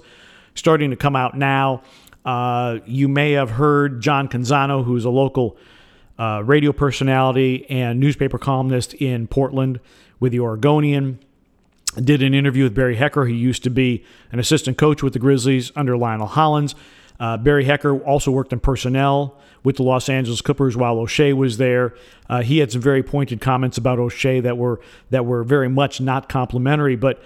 starting 0.56 0.90
to 0.90 0.96
come 0.96 1.16
out 1.16 1.38
now. 1.38 1.82
Uh, 2.24 2.80
you 2.86 3.08
may 3.08 3.34
have 3.34 3.52
heard 3.52 4.02
John 4.02 4.28
Canzano, 4.28 4.84
who's 4.84 5.06
a 5.06 5.10
local 5.10 5.58
uh, 6.18 6.42
radio 6.46 6.72
personality 6.72 7.70
and 7.70 8.00
newspaper 8.00 8.38
columnist 8.38 8.94
in 8.96 9.28
Portland 9.28 9.80
with 10.20 10.32
the 10.32 10.40
Oregonian 10.40 11.20
did 12.04 12.22
an 12.22 12.34
interview 12.34 12.64
with 12.64 12.76
Barry 12.76 12.96
Hecker. 12.96 13.26
He 13.26 13.36
used 13.36 13.64
to 13.64 13.70
be 13.70 14.04
an 14.32 14.40
assistant 14.40 14.78
coach 14.78 15.02
with 15.02 15.14
the 15.14 15.20
Grizzlies 15.20 15.72
under 15.76 15.98
Lionel 15.98 16.28
Hollins. 16.28 16.76
Uh, 17.20 17.38
Barry 17.38 17.66
Hecker 17.66 17.98
also 18.00 18.32
worked 18.32 18.52
in 18.52 18.60
personnel 18.60 19.40
with 19.64 19.78
the 19.78 19.84
Los 19.84 20.10
Angeles 20.10 20.42
Clippers 20.42 20.76
while 20.76 20.98
Olshey 20.98 21.34
was 21.34 21.58
there. 21.58 21.96
Uh, 22.30 22.42
he 22.42 22.60
had 22.60 22.72
some 22.72 22.82
very 22.82 23.04
pointed 23.04 23.42
comments 23.42 23.78
about 23.78 24.00
Olshey 24.00 24.42
that 24.44 24.58
were 24.58 24.80
that 25.10 25.26
were 25.26 25.44
very 25.44 25.70
much 25.70 26.02
not 26.02 26.30
complimentary. 26.30 26.96
But 26.96 27.22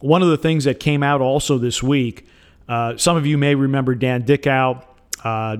one 0.00 0.22
of 0.22 0.28
the 0.28 0.36
things 0.36 0.64
that 0.64 0.80
came 0.80 1.02
out 1.02 1.20
also 1.20 1.58
this 1.58 1.82
week, 1.82 2.26
uh, 2.68 2.96
some 2.96 3.16
of 3.16 3.26
you 3.26 3.38
may 3.38 3.54
remember 3.54 3.94
Dan 3.94 4.22
Dickau, 4.22 4.82
uh, 5.24 5.56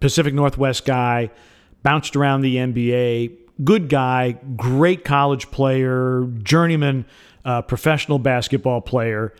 Pacific 0.00 0.34
Northwest 0.34 0.84
guy, 0.84 1.30
bounced 1.82 2.16
around 2.16 2.40
the 2.42 2.56
NBA, 2.56 3.32
good 3.64 3.88
guy, 3.88 4.32
great 4.56 5.04
college 5.04 5.50
player, 5.50 6.28
journeyman 6.42 7.04
uh, 7.44 7.62
professional 7.62 8.18
basketball 8.18 8.80
player. 8.80 9.34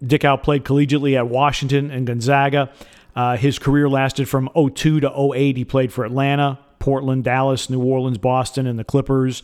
Uh, 0.00 0.06
Dickau 0.06 0.36
played 0.36 0.64
collegiately 0.64 1.16
at 1.16 1.28
Washington 1.28 1.90
and 1.90 2.06
Gonzaga. 2.06 2.70
Uh, 3.14 3.36
his 3.36 3.58
career 3.58 3.88
lasted 3.88 4.28
from 4.28 4.48
02 4.54 5.00
to 5.00 5.32
08. 5.34 5.56
He 5.56 5.64
played 5.64 5.92
for 5.92 6.04
Atlanta, 6.04 6.58
Portland, 6.78 7.24
Dallas, 7.24 7.68
New 7.68 7.82
Orleans, 7.82 8.18
Boston, 8.18 8.66
and 8.66 8.78
the 8.78 8.84
Clippers. 8.84 9.42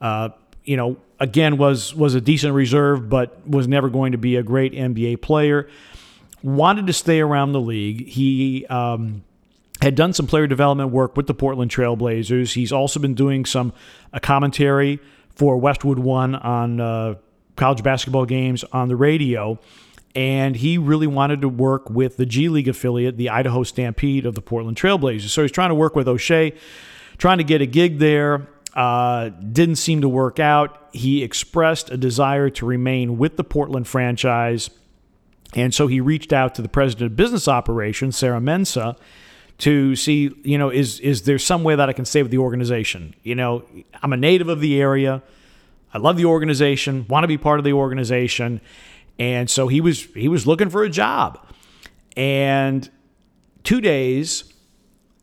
Uh, 0.00 0.30
you 0.64 0.76
know, 0.76 0.96
again 1.18 1.56
was 1.56 1.94
was 1.94 2.14
a 2.14 2.20
decent 2.20 2.54
reserve, 2.54 3.08
but 3.08 3.48
was 3.48 3.66
never 3.66 3.88
going 3.88 4.12
to 4.12 4.18
be 4.18 4.36
a 4.36 4.42
great 4.42 4.72
NBA 4.72 5.22
player. 5.22 5.68
Wanted 6.42 6.86
to 6.88 6.92
stay 6.92 7.20
around 7.20 7.52
the 7.52 7.60
league. 7.60 8.06
He 8.06 8.66
um, 8.66 9.24
had 9.80 9.94
done 9.94 10.12
some 10.12 10.26
player 10.26 10.46
development 10.46 10.90
work 10.90 11.16
with 11.16 11.26
the 11.26 11.34
Portland 11.34 11.70
Trailblazers. 11.70 12.52
He's 12.52 12.72
also 12.72 13.00
been 13.00 13.14
doing 13.14 13.44
some 13.44 13.72
a 14.12 14.20
commentary 14.20 15.00
for 15.30 15.56
Westwood 15.56 15.98
One 15.98 16.34
on 16.34 16.80
uh, 16.80 17.14
college 17.56 17.82
basketball 17.82 18.26
games 18.26 18.64
on 18.64 18.88
the 18.88 18.96
radio. 18.96 19.58
And 20.16 20.56
he 20.56 20.78
really 20.78 21.06
wanted 21.06 21.42
to 21.42 21.48
work 21.48 21.90
with 21.90 22.16
the 22.16 22.24
G 22.24 22.48
League 22.48 22.68
affiliate, 22.68 23.18
the 23.18 23.28
Idaho 23.28 23.62
Stampede 23.62 24.24
of 24.24 24.34
the 24.34 24.40
Portland 24.40 24.78
Trailblazers. 24.78 25.28
So 25.28 25.42
he's 25.42 25.52
trying 25.52 25.68
to 25.68 25.74
work 25.74 25.94
with 25.94 26.06
Olshey, 26.06 26.56
trying 27.18 27.36
to 27.36 27.44
get 27.44 27.60
a 27.60 27.66
gig 27.66 27.98
there. 27.98 28.48
Uh, 28.72 29.28
didn't 29.28 29.76
seem 29.76 30.00
to 30.00 30.08
work 30.08 30.40
out. 30.40 30.88
He 30.92 31.22
expressed 31.22 31.90
a 31.90 31.98
desire 31.98 32.48
to 32.50 32.64
remain 32.64 33.18
with 33.18 33.36
the 33.36 33.44
Portland 33.44 33.86
franchise. 33.86 34.70
And 35.54 35.74
so 35.74 35.86
he 35.86 36.00
reached 36.00 36.32
out 36.32 36.54
to 36.54 36.62
the 36.62 36.68
president 36.68 37.12
of 37.12 37.16
business 37.16 37.46
operations, 37.46 38.16
Sarah 38.16 38.40
Mensah, 38.40 38.96
to 39.58 39.96
see, 39.96 40.30
you 40.42 40.56
know, 40.56 40.70
is 40.70 40.98
is 41.00 41.22
there 41.22 41.38
some 41.38 41.62
way 41.62 41.74
that 41.74 41.90
I 41.90 41.92
can 41.92 42.06
stay 42.06 42.22
with 42.22 42.30
the 42.30 42.38
organization? 42.38 43.14
You 43.22 43.34
know, 43.34 43.64
I'm 44.02 44.14
a 44.14 44.16
native 44.16 44.48
of 44.48 44.60
the 44.60 44.80
area. 44.80 45.22
I 45.92 45.98
love 45.98 46.16
the 46.16 46.26
organization, 46.26 47.06
want 47.08 47.24
to 47.24 47.28
be 47.28 47.38
part 47.38 47.58
of 47.58 47.64
the 47.64 47.72
organization. 47.72 48.60
And 49.18 49.48
so 49.48 49.68
he 49.68 49.80
was 49.80 50.04
he 50.14 50.28
was 50.28 50.46
looking 50.46 50.70
for 50.70 50.82
a 50.82 50.90
job. 50.90 51.44
And 52.16 52.88
2 53.64 53.80
days 53.80 54.52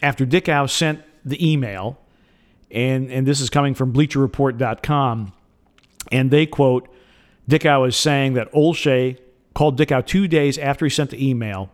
after 0.01 0.25
Dickau 0.25 0.65
sent 0.65 1.01
the 1.23 1.51
email, 1.51 1.99
and 2.71 3.11
and 3.11 3.27
this 3.27 3.39
is 3.39 3.49
coming 3.49 3.73
from 3.73 3.93
bleacherreport.com, 3.93 5.33
and 6.11 6.31
they 6.31 6.45
quote 6.45 6.89
Dickau 7.47 7.83
is 7.83 7.95
saying 7.95 8.33
that 8.33 8.51
Olshey 8.51 9.19
called 9.53 9.77
Dickau 9.77 10.01
2 10.01 10.27
days 10.27 10.57
after 10.57 10.85
he 10.85 10.89
sent 10.89 11.11
the 11.11 11.29
email 11.29 11.69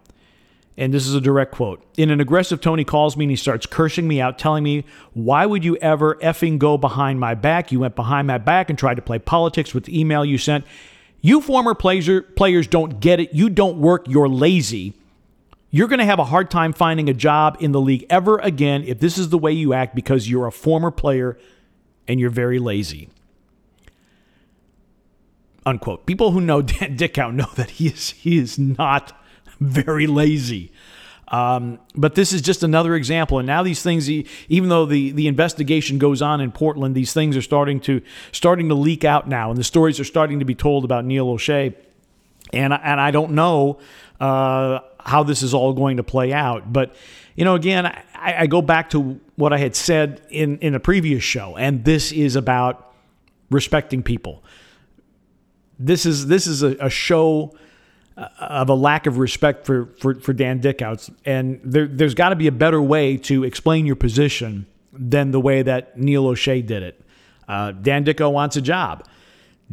and 0.80 0.94
this 0.94 1.06
is 1.06 1.14
a 1.14 1.20
direct 1.20 1.52
quote. 1.52 1.84
In 1.98 2.10
an 2.10 2.22
aggressive 2.22 2.62
tone, 2.62 2.80
he 2.80 2.86
calls 2.86 3.18
me 3.18 3.26
and 3.26 3.30
he 3.30 3.36
starts 3.36 3.66
cursing 3.66 4.08
me 4.08 4.22
out, 4.22 4.40
telling 4.40 4.64
me, 4.64 4.86
Why 5.14 5.46
would 5.46 5.66
you 5.66 5.76
ever 5.78 6.16
effing 6.16 6.58
go 6.58 6.78
behind 6.78 7.20
my 7.20 7.36
back? 7.36 7.74
You 7.74 7.82
went 7.82 7.98
behind 7.98 8.28
my 8.28 8.38
back 8.38 8.70
and 8.70 8.80
tried 8.80 8.96
to 8.96 9.02
play 9.02 9.20
politics 9.20 9.74
with 9.74 9.84
the 9.84 10.00
email 10.00 10.24
you 10.24 10.38
sent. 10.38 10.64
You 11.22 11.42
former 11.42 11.76
players, 11.76 12.10
players 12.36 12.68
don't 12.68 13.00
get 13.00 13.20
it. 13.20 13.34
You 13.34 13.50
don't 13.50 13.80
work. 13.80 14.08
You're 14.08 14.30
lazy. 14.30 14.94
You're 15.72 15.88
going 15.88 16.00
to 16.00 16.06
have 16.06 16.20
a 16.20 16.26
hard 16.26 16.50
time 16.50 16.74
finding 16.74 17.10
a 17.10 17.14
job 17.14 17.58
in 17.60 17.72
the 17.72 17.82
league 17.82 18.06
ever 18.10 18.38
again 18.40 18.84
if 18.86 19.00
this 19.00 19.18
is 19.18 19.30
the 19.30 19.38
way 19.38 19.52
you 19.52 19.74
act 19.74 19.96
because 19.96 20.30
you're 20.30 20.48
a 20.48 20.52
former 20.52 20.92
player 20.92 21.38
and 22.08 22.20
you're 22.20 22.32
very 22.32 22.58
lazy. 22.58 23.10
Unquote. 25.66 26.06
People 26.06 26.32
who 26.32 26.42
know 26.42 26.62
Dan 26.64 26.96
Dickau 26.96 27.30
know 27.30 27.50
that 27.56 27.72
he 27.72 27.88
is 27.88 28.12
he 28.12 28.38
is 28.38 28.58
not 28.58 29.20
very 29.60 30.08
lazy. 30.08 30.72
Um, 31.30 31.80
but 31.96 32.16
this 32.16 32.34
is 32.34 32.42
just 32.42 32.64
another 32.64 32.96
example. 32.96 33.38
And 33.38 33.46
now 33.46 33.62
these 33.62 33.84
things, 33.84 34.10
even 34.10 34.70
though 34.70 34.86
the, 34.86 35.12
the 35.12 35.28
investigation 35.28 36.00
goes 36.00 36.22
on 36.22 36.42
in 36.42 36.52
Portland, 36.52 36.96
these 36.96 37.14
things 37.14 37.38
are 37.38 37.42
starting 37.42 37.80
to 37.82 38.02
starting 38.32 38.70
to 38.70 38.76
leak 38.76 39.04
out 39.04 39.28
now, 39.28 39.50
and 39.50 39.60
the 39.60 39.64
stories 39.64 40.00
are 40.00 40.06
starting 40.06 40.40
to 40.40 40.46
be 40.46 40.56
told 40.56 40.86
about 40.86 41.06
Neil 41.06 41.28
Olshey. 41.28 41.76
And 42.52 42.74
and 42.74 43.00
I 43.00 43.12
don't 43.12 43.34
know 43.34 43.80
uh, 44.20 44.80
how 45.00 45.24
this 45.24 45.44
is 45.44 45.54
all 45.54 45.74
going 45.74 45.98
to 45.98 46.04
play 46.04 46.34
out. 46.34 46.74
But 46.74 46.96
you 47.36 47.46
know, 47.46 47.54
again, 47.54 47.86
I, 47.86 48.02
I 48.40 48.48
go 48.48 48.62
back 48.62 48.90
to 48.92 49.20
what 49.36 49.54
I 49.54 49.60
had 49.60 49.76
said 49.76 50.22
in 50.30 50.58
in 50.60 50.74
a 50.74 50.80
previous 50.80 51.24
show, 51.24 51.56
and 51.58 51.86
this 51.86 52.12
is 52.12 52.36
about 52.36 52.92
respecting 53.52 54.02
people. 54.02 54.44
This 55.78 56.08
is 56.08 56.26
this 56.26 56.48
is 56.48 56.64
a, 56.64 56.76
a 56.80 56.90
show 56.90 57.56
of 58.40 58.70
a 58.70 58.74
lack 58.74 59.06
of 59.06 59.18
respect 59.18 59.66
for, 59.66 59.88
for, 59.98 60.16
for 60.16 60.34
Dan 60.34 60.60
Dickau. 60.60 60.96
And 61.26 61.60
there, 61.64 61.88
there's 61.88 62.16
got 62.16 62.30
to 62.30 62.36
be 62.36 62.48
a 62.48 62.52
better 62.52 62.82
way 62.82 63.18
to 63.18 63.44
explain 63.44 63.86
your 63.86 63.96
position 63.96 64.66
than 64.92 65.32
the 65.32 65.40
way 65.40 65.62
that 65.62 65.98
Neil 65.98 66.26
Olshey 66.26 66.66
did 66.66 66.84
it. 66.84 67.02
Uh, 67.48 67.72
Dan 67.72 68.04
Dickau 68.04 68.30
wants 68.30 68.56
a 68.58 68.62
job. 68.62 69.08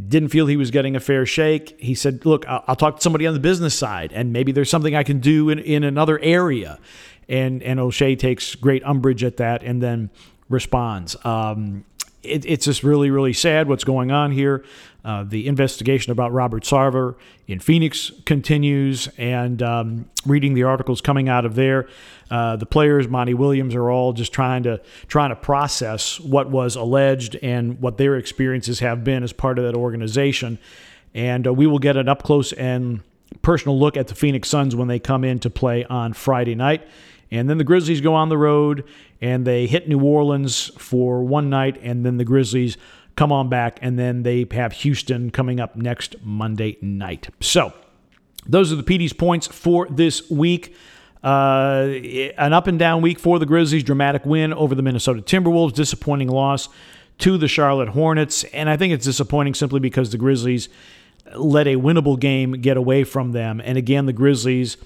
Didn't 0.08 0.28
feel 0.28 0.46
he 0.46 0.56
was 0.56 0.70
getting 0.70 0.94
a 0.94 1.00
fair 1.00 1.24
shake. 1.24 1.78
He 1.80 1.94
said, 1.94 2.24
Look, 2.26 2.46
I'll, 2.46 2.64
I'll 2.68 2.76
talk 2.76 2.96
to 2.96 3.02
somebody 3.02 3.26
on 3.26 3.34
the 3.34 3.40
business 3.40 3.74
side, 3.74 4.12
and 4.12 4.32
maybe 4.32 4.52
there's 4.52 4.70
something 4.70 4.94
I 4.94 5.02
can 5.02 5.20
do 5.20 5.48
in, 5.48 5.58
in 5.58 5.84
another 5.84 6.18
area. 6.18 6.78
And, 7.28 7.62
and 7.62 7.80
Olshey 7.80 8.18
takes 8.18 8.54
great 8.54 8.84
umbrage 8.84 9.24
at 9.24 9.38
that 9.38 9.62
and 9.62 9.82
then 9.82 10.10
responds. 10.48 11.16
Um, 11.24 11.84
it, 12.26 12.44
it's 12.46 12.64
just 12.64 12.82
really, 12.82 13.10
really 13.10 13.32
sad 13.32 13.68
what's 13.68 13.84
going 13.84 14.10
on 14.10 14.32
here. 14.32 14.64
Uh, 15.04 15.22
the 15.22 15.46
investigation 15.46 16.10
about 16.10 16.32
Robert 16.32 16.64
Sarver 16.64 17.14
in 17.46 17.60
Phoenix 17.60 18.10
continues, 18.24 19.08
and 19.16 19.62
um, 19.62 20.10
reading 20.26 20.54
the 20.54 20.64
articles 20.64 21.00
coming 21.00 21.28
out 21.28 21.44
of 21.44 21.54
there, 21.54 21.88
uh, 22.30 22.56
the 22.56 22.66
players, 22.66 23.06
Monty 23.06 23.34
Williams, 23.34 23.74
are 23.74 23.88
all 23.88 24.12
just 24.12 24.32
trying 24.32 24.64
to 24.64 24.80
trying 25.06 25.30
to 25.30 25.36
process 25.36 26.18
what 26.18 26.50
was 26.50 26.74
alleged 26.74 27.36
and 27.42 27.80
what 27.80 27.98
their 27.98 28.16
experiences 28.16 28.80
have 28.80 29.04
been 29.04 29.22
as 29.22 29.32
part 29.32 29.58
of 29.58 29.64
that 29.64 29.76
organization. 29.76 30.58
And 31.14 31.46
uh, 31.46 31.52
we 31.52 31.66
will 31.66 31.78
get 31.78 31.96
an 31.96 32.08
up 32.08 32.24
close 32.24 32.52
and 32.52 33.00
personal 33.42 33.78
look 33.78 33.96
at 33.96 34.08
the 34.08 34.14
Phoenix 34.14 34.48
Suns 34.48 34.74
when 34.74 34.88
they 34.88 34.98
come 34.98 35.24
in 35.24 35.38
to 35.40 35.50
play 35.50 35.84
on 35.84 36.12
Friday 36.14 36.54
night. 36.54 36.86
And 37.30 37.50
then 37.50 37.58
the 37.58 37.64
Grizzlies 37.64 38.00
go 38.00 38.14
on 38.14 38.28
the 38.28 38.38
road 38.38 38.84
and 39.20 39.46
they 39.46 39.66
hit 39.66 39.88
New 39.88 40.00
Orleans 40.00 40.70
for 40.78 41.22
one 41.22 41.50
night, 41.50 41.78
and 41.82 42.04
then 42.04 42.16
the 42.16 42.24
Grizzlies 42.24 42.76
come 43.16 43.32
on 43.32 43.48
back, 43.48 43.78
and 43.80 43.98
then 43.98 44.22
they 44.22 44.46
have 44.52 44.72
Houston 44.72 45.30
coming 45.30 45.58
up 45.58 45.74
next 45.76 46.16
Monday 46.22 46.76
night. 46.80 47.30
So 47.40 47.72
those 48.46 48.72
are 48.72 48.76
the 48.76 48.82
Petey's 48.82 49.12
points 49.12 49.46
for 49.46 49.86
this 49.88 50.30
week. 50.30 50.74
Uh, 51.24 51.88
an 52.38 52.52
up 52.52 52.66
and 52.66 52.78
down 52.78 53.02
week 53.02 53.18
for 53.18 53.38
the 53.38 53.46
Grizzlies. 53.46 53.82
Dramatic 53.82 54.24
win 54.24 54.52
over 54.52 54.74
the 54.74 54.82
Minnesota 54.82 55.22
Timberwolves. 55.22 55.72
Disappointing 55.72 56.28
loss 56.28 56.68
to 57.18 57.36
the 57.38 57.48
Charlotte 57.48 57.88
Hornets. 57.88 58.44
And 58.44 58.70
I 58.70 58.76
think 58.76 58.92
it's 58.92 59.04
disappointing 59.04 59.54
simply 59.54 59.80
because 59.80 60.10
the 60.10 60.18
Grizzlies 60.18 60.68
let 61.34 61.66
a 61.66 61.76
winnable 61.76 62.20
game 62.20 62.52
get 62.52 62.76
away 62.76 63.02
from 63.02 63.32
them. 63.32 63.60
And 63.64 63.76
again, 63.76 64.06
the 64.06 64.12
Grizzlies 64.12 64.76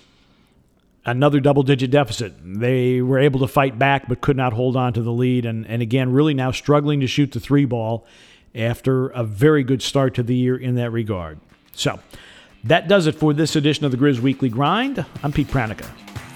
another 1.04 1.40
double 1.40 1.62
digit 1.62 1.90
deficit. 1.90 2.34
They 2.42 3.00
were 3.00 3.18
able 3.18 3.40
to 3.40 3.48
fight 3.48 3.78
back 3.78 4.08
but 4.08 4.20
could 4.20 4.36
not 4.36 4.52
hold 4.52 4.76
on 4.76 4.92
to 4.94 5.02
the 5.02 5.12
lead. 5.12 5.44
And, 5.44 5.66
and 5.66 5.82
again, 5.82 6.12
really 6.12 6.34
now 6.34 6.50
struggling 6.50 7.00
to 7.00 7.06
shoot 7.06 7.32
the 7.32 7.40
three 7.40 7.64
ball 7.64 8.06
after 8.54 9.08
a 9.08 9.24
very 9.24 9.62
good 9.62 9.82
start 9.82 10.14
to 10.14 10.22
the 10.22 10.34
year 10.34 10.56
in 10.56 10.74
that 10.74 10.90
regard. 10.90 11.38
So 11.72 12.00
that 12.64 12.88
does 12.88 13.06
it 13.06 13.14
for 13.14 13.32
this 13.32 13.56
edition 13.56 13.84
of 13.84 13.90
the 13.90 13.96
Grizz 13.96 14.20
Weekly 14.20 14.48
Grind. 14.48 15.04
I'm 15.22 15.32
Pete 15.32 15.48
Pranica. 15.48 15.88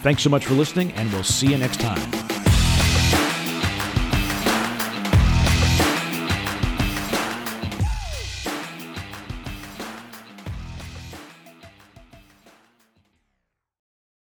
Thanks 0.03 0.23
so 0.23 0.31
much 0.31 0.45
for 0.45 0.55
listening, 0.55 0.93
and 0.93 1.11
we'll 1.13 1.25
see 1.25 1.49
you 1.49 1.59
next 1.59 1.81
time. 1.81 2.44